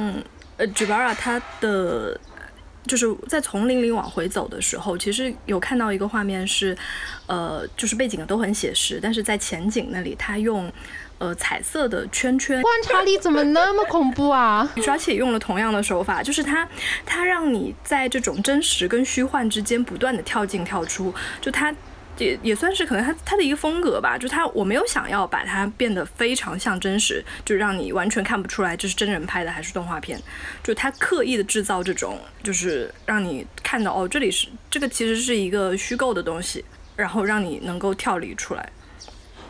[0.57, 2.19] 呃 Jibara 他的。
[2.87, 6.77] 就是在丛林里往回走的时候，其实有看到一个画面是，
[7.25, 10.71] 呃，就是背景都很写实，但是在前景那里，他用
[11.25, 14.71] 呃彩色的圈圈，观察力怎么那么恐怖啊？
[14.75, 16.67] 雨刷器也用了同样的手法，就是它
[17.05, 21.73] 它让你在这种真实跟虚幻之间不断的跳进跳出，就它。
[22.17, 30.17] 也也算是可能它它的一个风格吧，就它我没有想要把它变得非常像真实，就让你完全看不出来这是真人拍的还是动画片，
[30.63, 36.63] 就它刻意的制造这种，就是让你看到哦这里是这个其实是一个虚构的东西，
[36.95, 38.71] 然后让你能够跳离出来。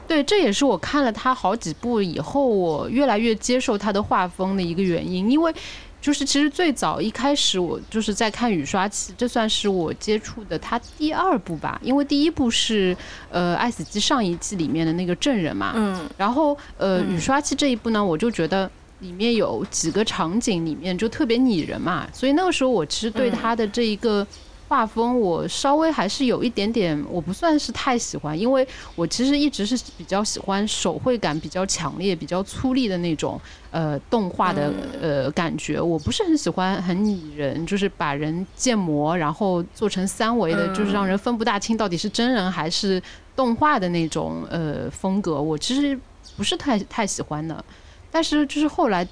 [0.08, 5.30] 对，这也是我看了他好几部以后，我越来越接受他的画风的一个原因。
[5.30, 5.54] 因为
[6.02, 11.80] 就是其实最早一开始我就是在看雨刷器，这算是我接触的他第二部吧。
[11.84, 12.96] 因为第一部是
[13.30, 18.70] 呃《爱死机》上一季里面的那个证人嘛，嗯，然后呃嗯雨刷器这一部呢，我就觉得。
[19.02, 24.26] 里面有几个场景里面就特别拟人嘛，所以那个时候我其实对他的这一个
[24.68, 33.40] 画风我稍微还是有一点点，我不算是太喜欢，因为我其实一直是比较喜欢手绘感比较强烈、比较粗粝的那种
[33.72, 35.80] 呃动画的呃感觉。
[35.80, 43.02] 我不是很喜欢很拟人，就是把人建模然后做成三维的，就是让人分不大清到底是真人还是
[43.36, 45.42] 动画的那种呃风格。
[45.42, 45.98] 我其实
[46.36, 47.64] 不是太太喜欢的，
[48.12, 49.08] 但是就是后来。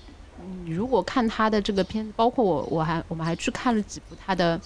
[0.65, 4.61] 你如果看他的这个片子，包括我，我还我们还去看了几部他的嗯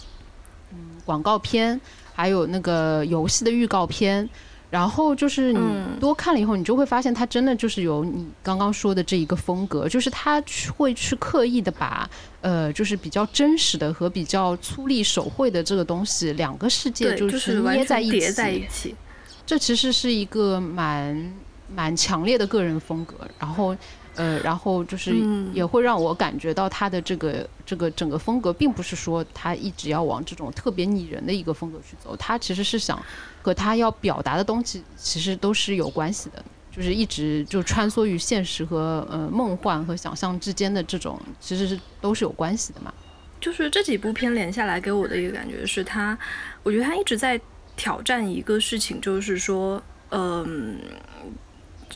[1.08, 1.80] 广告片，
[2.14, 4.30] 还有那个游戏的预告片。
[4.70, 5.62] 然后就是你
[5.98, 10.44] 多看了以后，你就会发现它真的就是有你刚刚说的这一个风格，就是他
[10.76, 12.08] 会去刻意的把
[12.42, 18.94] 呃，就是比较真实的和比较粗粝手绘的这个东西两个世界，就是捏在一起，叠在一起。
[19.46, 21.34] 这其实是一个蛮
[21.74, 23.74] 蛮强烈的个人风格，然后
[24.18, 33.02] 呃，然后就是嗯也会让我感觉到他的这个这个整个风格，并不是说他一直要往这种特别拟人的一个风格去走，他其实是想
[33.42, 36.44] 和他要表达的东西其实都是有关系的。
[36.70, 42.94] 就是一直就穿梭于现实和呃梦幻和想象之间的这种，其实是都是有关系的嘛。
[43.42, 46.16] 就是这几部片连下来给我的一个感觉是他，
[46.62, 47.40] 我觉得他一直在
[47.76, 50.78] 挑战一个事情，就是说，嗯、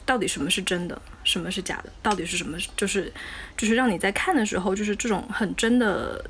[0.03, 0.99] 到底什么是真的，
[1.31, 3.11] 什么是假的，到底是什么，就是
[3.55, 6.23] 就是让你在看的时候，就是这种很真的。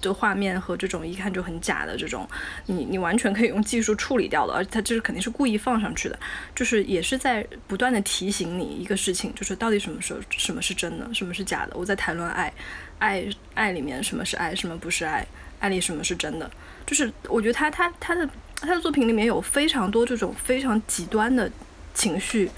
[0.00, 2.24] 的画面和这种一看就很假的这种，
[2.66, 6.16] 你你完全可以用技术处理掉的，而且它这是肯定是故意放上去的，
[6.54, 11.72] 就是也是在不断的提醒你一个事情，就是到底什么时候什么是真的，什么是假的。
[11.74, 12.52] 我在谈论爱，
[13.00, 15.26] 爱爱里面什么是爱，什么不是爱，
[15.58, 16.48] 爱里什么是真的。
[16.86, 18.30] 就是我觉得他他他的
[18.60, 21.50] 他的作品里面有非常多这种非常极端的
[21.92, 22.48] 情绪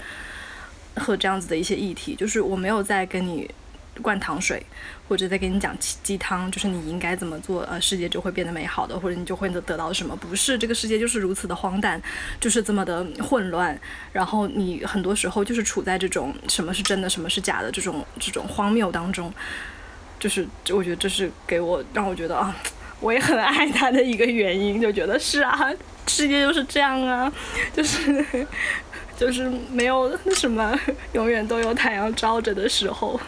[0.95, 3.49] 和这样子的一些议题，就是我没有在跟你
[4.01, 4.65] 灌糖水，
[5.07, 10.15] 或者在跟你讲鸡汤，就是你应该怎么做，呃，世界就会变得美好的，或者你就会得得到什么？
[10.15, 12.01] 不是，这个世界就是如此的荒诞，
[12.39, 13.79] 就是这么的混乱，
[14.13, 19.31] 然后你很多时候就是处在这种什么是真的，什么是假的这种这种荒谬当中，
[20.19, 22.55] 就是我觉得这是给我让我觉得啊，
[23.01, 25.69] 我也很爱他的一个原因，就觉得是啊，
[26.07, 27.31] 世界就是这样啊，
[27.73, 28.47] 就是。
[29.21, 30.75] 就是没有 什么
[31.13, 33.19] 永远都有太阳照着的时候，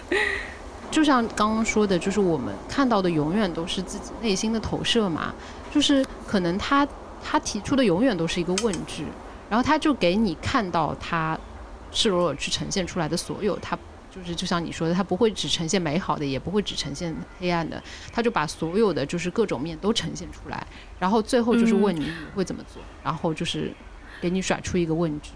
[0.90, 5.32] 就像刚刚说的，就是我们看到的永远都是自己内心的投射嘛，
[5.72, 6.88] 就是可能他
[7.24, 9.06] 他提出的永远都是一个问句，
[9.48, 11.38] 然后他就给你看到他
[11.92, 13.78] 赤裸裸去呈现出来的所有，他
[14.10, 17.80] 就是就像你说的，他不会只呈现美好的，也不会只呈现黑暗的，
[18.12, 20.66] 他就把所有的就是各种面都呈现出来，
[20.98, 23.72] 然后最后就是问你你会怎么做，然后就是
[24.20, 25.30] 给你甩出一个问句。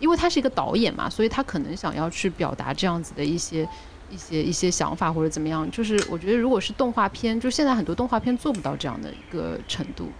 [0.00, 3.68] 因为他是一个导演嘛，所以他可能想要去表达这样子的一些、
[4.10, 5.70] 一些、一些想法或者怎么样。
[5.70, 10.10] 就是我觉得，如果是动画片，就现在很多动画片做不到这样的一个程度，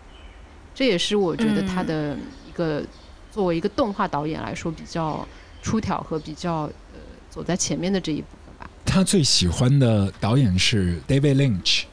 [0.75, 2.17] 这也是我觉得他的
[2.49, 2.85] 一个、
[3.33, 5.27] 作为一个动画导演来说比较
[5.63, 6.63] 出挑和比较
[6.93, 8.71] 呃走在前面的这一步分吧。
[8.85, 11.85] 他最喜欢的导演是 David Lynch。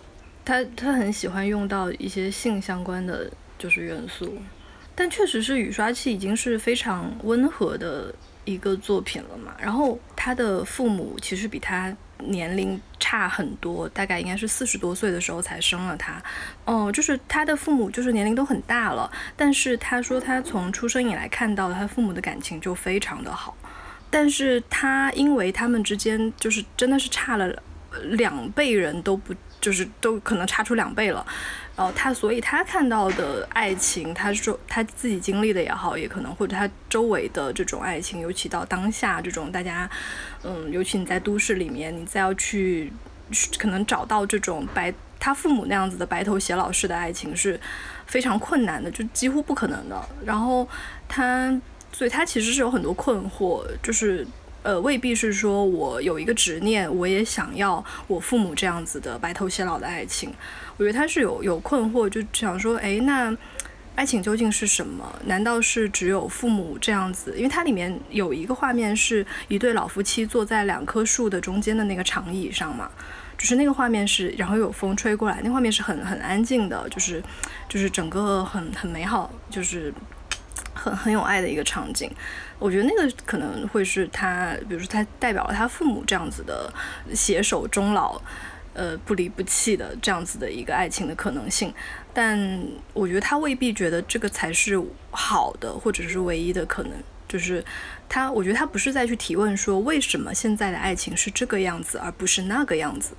[0.44, 3.30] 他他很喜欢用到一些性相关的
[3.60, 4.38] 就是元素，
[5.00, 8.12] 但确实是雨刷器已经是非常温和的
[8.46, 9.54] 一个作品了嘛。
[9.62, 16.20] 然后他的父母其实比他年龄差很多，大概应该是四十多岁的时候才生了他。
[16.66, 23.56] 哦、就是他的父母就是年龄都很大了，但是他说他从出生以来看到他父母的感情就非常的好。
[24.10, 27.62] 但是他因为他们之间就是真的是差了
[28.04, 29.32] 两辈人都不
[29.68, 31.26] 就是都可能差出两倍了，
[31.76, 39.90] 然后他所以他看到的爱情，他说他自己经历的也好，也可能或者他周围的这种爱情，尤其到当下这种大家，
[40.42, 42.94] 嗯，尤其你在都市里面，你再要去
[43.58, 47.60] 可能找到这种白他父母那样子的白头偕老式的爱情是
[48.06, 50.02] 非常困难的，就几乎不可能的。
[50.24, 50.66] 然后
[51.10, 51.54] 他，
[51.92, 54.26] 所以他其实是有很多困惑，就是
[54.64, 60.34] 呃，未必是说我有一个执念，我也想要我父母这样子的白头偕老的爱情。
[60.78, 63.36] 我觉得他是有有困惑，就想说，哎，那
[63.96, 65.12] 爱情究竟是什么？
[65.26, 67.34] 难道是只有父母这样子？
[67.36, 72.90] 因为它里面有一个画面是一对老夫妻坐在两棵树的中间的那个长椅上嘛。
[73.38, 77.24] 就是那个画面是，然后有风吹过来，那画面是很很安静的，就是
[77.70, 79.94] 就是整个很很美好，就是
[80.74, 82.10] 很很有爱的一个场景。
[82.60, 86.72] 我觉得那个可能会是他，比如说他代表了他父母这样子的
[87.14, 88.22] 携手终老，
[88.74, 91.74] 呃不离不弃的这样子的一个爱情的可能性。
[92.14, 94.82] 但我觉得他未必觉得这个才是
[95.12, 96.92] 好的，或者是唯一的可能。
[97.28, 97.64] 就是
[98.08, 103.16] 他，我觉得他不是在去提问说为什么现在的爱情是这个样子，而不是那个样子，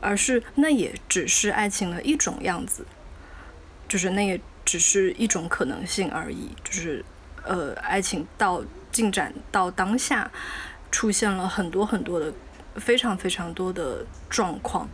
[0.00, 2.86] 而是那也只是爱情的一种样子。
[3.88, 7.04] 就是那也只是一种可能性而已，就是
[7.44, 10.30] 呃，爱情到进展到当下，
[10.90, 12.32] 出现了很多很多的
[12.76, 14.88] 非常非常多的状况。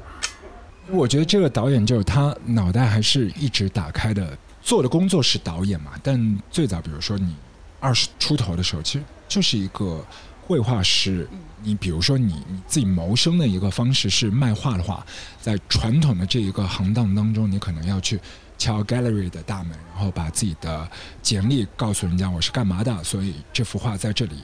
[0.88, 7.36] 我觉得这个导演就是他脑袋还是一直打开的，做的工作是导演嘛，但最早比如说你
[7.78, 10.04] 二十出头的时候，其实就是一个
[10.42, 11.28] 绘画师。
[11.62, 15.04] 你比如说你你自己谋生的一个方式是卖画的话，
[15.42, 18.18] 在传统的这一个行当当中，你可能要去
[18.60, 20.88] 敲 gallery 的大门，然后把自己的
[21.20, 24.36] 简历告诉人家我是干嘛的，所以这幅画在这里。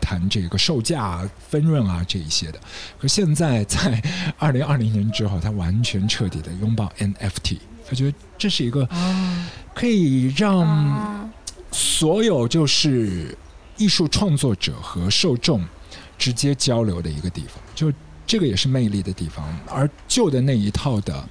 [0.00, 2.58] 谈这个售价啊、分润啊这一些的，
[2.98, 4.00] 可现在在
[4.38, 8.88] 二零二零年之后，他完全彻底的拥抱 NFT，他觉得这是一个
[9.74, 11.28] 可以让
[11.72, 13.36] 所有就是
[13.76, 15.62] 艺术创作者和受众
[16.16, 17.92] 直接交流的一个地方，就
[18.24, 19.44] 这个也是魅力的地方。
[19.68, 21.28] 而旧的那一套的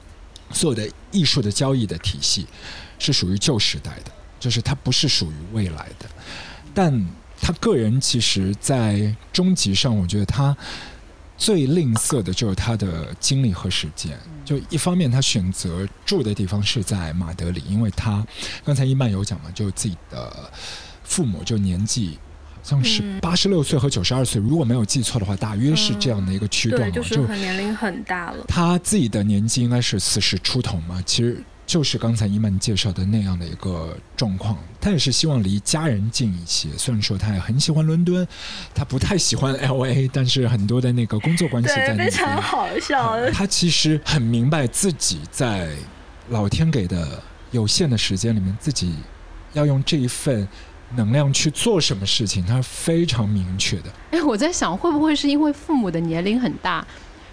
[0.52, 2.46] 所有的艺术的交易的体系
[3.00, 6.10] 是属于旧时代的，就是它不是属于未来的，
[6.74, 7.08] 但。
[7.40, 10.58] 他个人其实，在终极上，我觉得他
[11.38, 14.20] 最吝啬的就是他的精力和时间。
[14.44, 18.26] 就一方面，他选择住的地方是在马德里，因为他
[18.66, 20.52] 刚才伊曼有讲嘛，就自己的
[21.04, 22.27] 父母就年纪好
[22.68, 28.44] 像是嗯八十六岁和九十二岁，如果没有记错的话，大约是这样的一个区段对，就是很年龄很大了。
[28.46, 34.58] 他自己的年纪应该是四十出头嘛，其实就是刚才伊曼介绍的那样的一个状况。
[34.82, 38.28] 他也是希望离家人近一些，虽然说他也很喜欢伦敦，
[38.76, 42.42] 他不太喜欢 L A，但是很多的那个工作关系在对，那非常。
[42.42, 43.18] 好笑。
[43.32, 45.74] 他其实很明白自己在
[46.30, 47.22] 老天给的
[47.52, 48.94] 有限的时间里面，自己
[49.54, 50.48] 要用这一份
[50.96, 53.84] 能量去做什么事情，他非常明确的。
[54.12, 56.86] 哎，我在想，会不会是因为父母的年龄很大，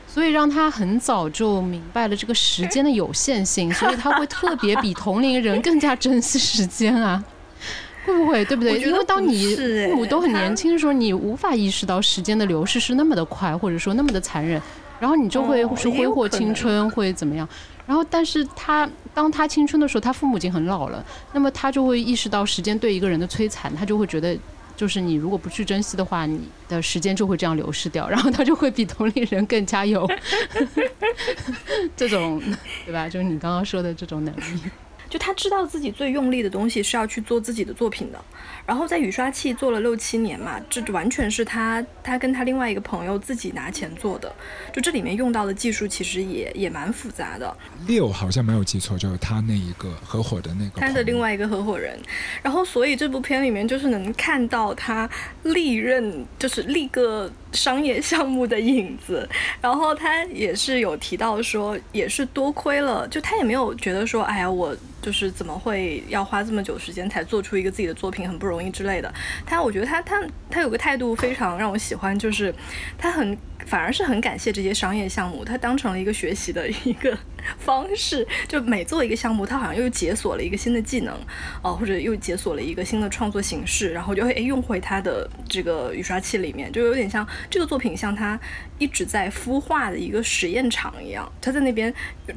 [0.06, 7.22] 所以让他很早就明白了这个时间的有限性， 所以他会特别比同龄人更加珍惜时间啊？
[8.04, 8.78] 会不会对不对？
[8.80, 9.56] 因为当你
[9.88, 14.60] 父母都很年轻的时候，你无法意识到时间的流逝是那么的快，或者说那么的残忍，
[15.00, 17.48] 然后你就会哦是挥霍青春，会怎么样？
[17.86, 24.36] 然后，但是他当他青春的时候，他父母已经很老了，那么他就会意识到时间对一个人的摧残，他就会觉得，
[24.76, 30.08] 就是你如果不去珍惜的话，你的时间就会这样流失掉， 然后他就会比同龄人更加有
[31.96, 32.40] 这种，
[32.86, 33.08] 对吧？
[33.08, 34.60] 就是你刚刚说的这种能力。
[35.14, 38.18] 就他知道自己最用力的东西是要去做自己的作品的，
[38.66, 44.34] 然后在雨刷器做了六七年嘛，这完全是他他跟他另外一个朋友自己拿钱做的，
[44.72, 47.56] 就这里面用到的技术其实也也蛮复杂的。
[47.86, 51.96] 六好像没有记错，就是他那一个合伙的那个他的另外一个合伙人，
[52.42, 55.08] 然后所以这部片里面就是能看到他
[55.44, 59.26] 历任就是历个商业项目的影子，
[59.62, 69.12] 然后他也是有提到说，也是多亏了，就他也没有觉得说，哎呀，我就是怎么会要花这么久时间才做出一个自己的作品，很不容易之类的。
[69.46, 72.54] 他我觉得他他他有个态度非常让我喜欢，就是
[72.98, 77.16] 他很 反而是很感谢这些商业项目，他当成了一个学习的一个
[77.58, 81.18] 方式，就每做一个项目，他好像又解锁了一个新的技能，
[81.62, 88.38] 哦、或者又解锁了一个新的创作形式，然后就会诶用回他的这个雨刷器里面，就有点像这个作品像他
[88.78, 91.92] 一直在孵化的一个实验场一样，他在那边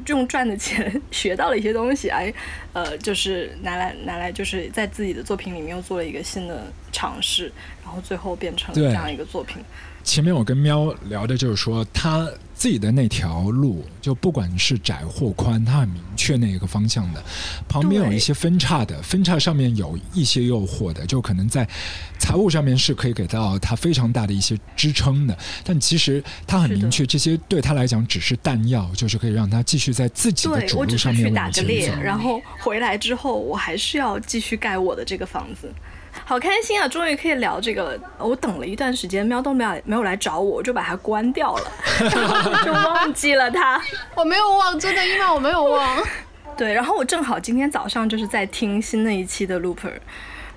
[0.06, 2.32] 用赚的钱学到了一些东西，哎，
[2.72, 7.52] 呃，就是拿来拿来就是在自己的作品里面又做了一个新的尝试，
[7.84, 9.62] 然后最后变成了这样一个作品。
[10.04, 17.22] 前面我跟喵聊的就是说，他自己的那条路，就不管是窄或宽，他很明确那个方向的。
[17.68, 21.68] 旁边有一些分叉的，分叉上面有一些诱惑的，就可能在
[22.18, 25.36] 财务上面是可以给到他非常大的一些支撑的。
[25.62, 31.62] 但其实他很明确，这些对他来讲只是弹药，就是可以让他继续在自己的主对我只是路上面去打个。
[31.62, 35.72] 猎然后回来之后，我还是要继续盖我的这个房子。
[36.28, 36.86] 好开心啊！
[36.86, 38.00] 终于可以聊这个了。
[38.18, 41.72] 我等了一段时间，喵都没有没有来找我，我就把它关掉了，
[42.66, 43.80] 就忘记了它。
[44.14, 46.06] 我没有忘，真的，因为我没有忘。
[46.54, 49.94] 对，然后我正好今天早上就是在听新的一期的 Looper，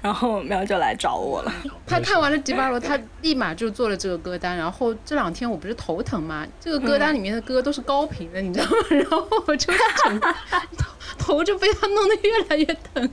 [0.01, 1.53] 然后喵就来找我了。
[1.87, 4.57] 他看完了迪巴罗，他立马就做了这个歌单。
[4.57, 6.45] 然后这两天我不是头疼吗？
[6.59, 8.75] 这个歌单里面的歌都是高频的，你知道吗？
[8.89, 9.73] 然后我就
[10.03, 10.35] 整个
[11.17, 13.09] 头头就被他弄得越来越疼。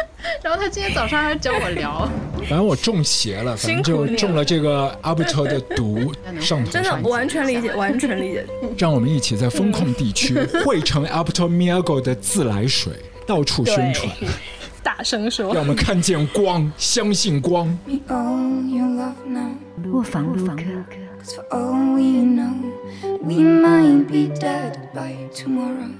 [0.42, 2.08] 然后他今天早上还教我聊，
[2.40, 8.46] 反正我中邪了，反正就中了这个阿布特的毒上头真的完全理解， 完全理解。
[8.78, 12.92] 让我们一起在风控地区 汇成 Alberto 的自来水，
[13.26, 14.08] 到处宣传，
[14.82, 17.66] 大声说让我们看见光，相信光。
[17.86, 19.50] We own your love now.
[19.92, 20.62] 卧房录歌
[21.24, 22.52] ，for all we know,
[23.22, 25.90] we might be dead by tomorrow.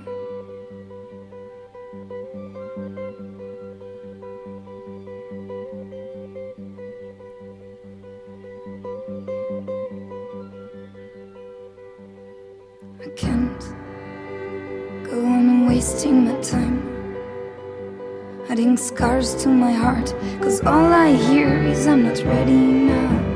[19.35, 20.15] to my heart.
[20.41, 23.36] Cause all I hear is I'm not ready now.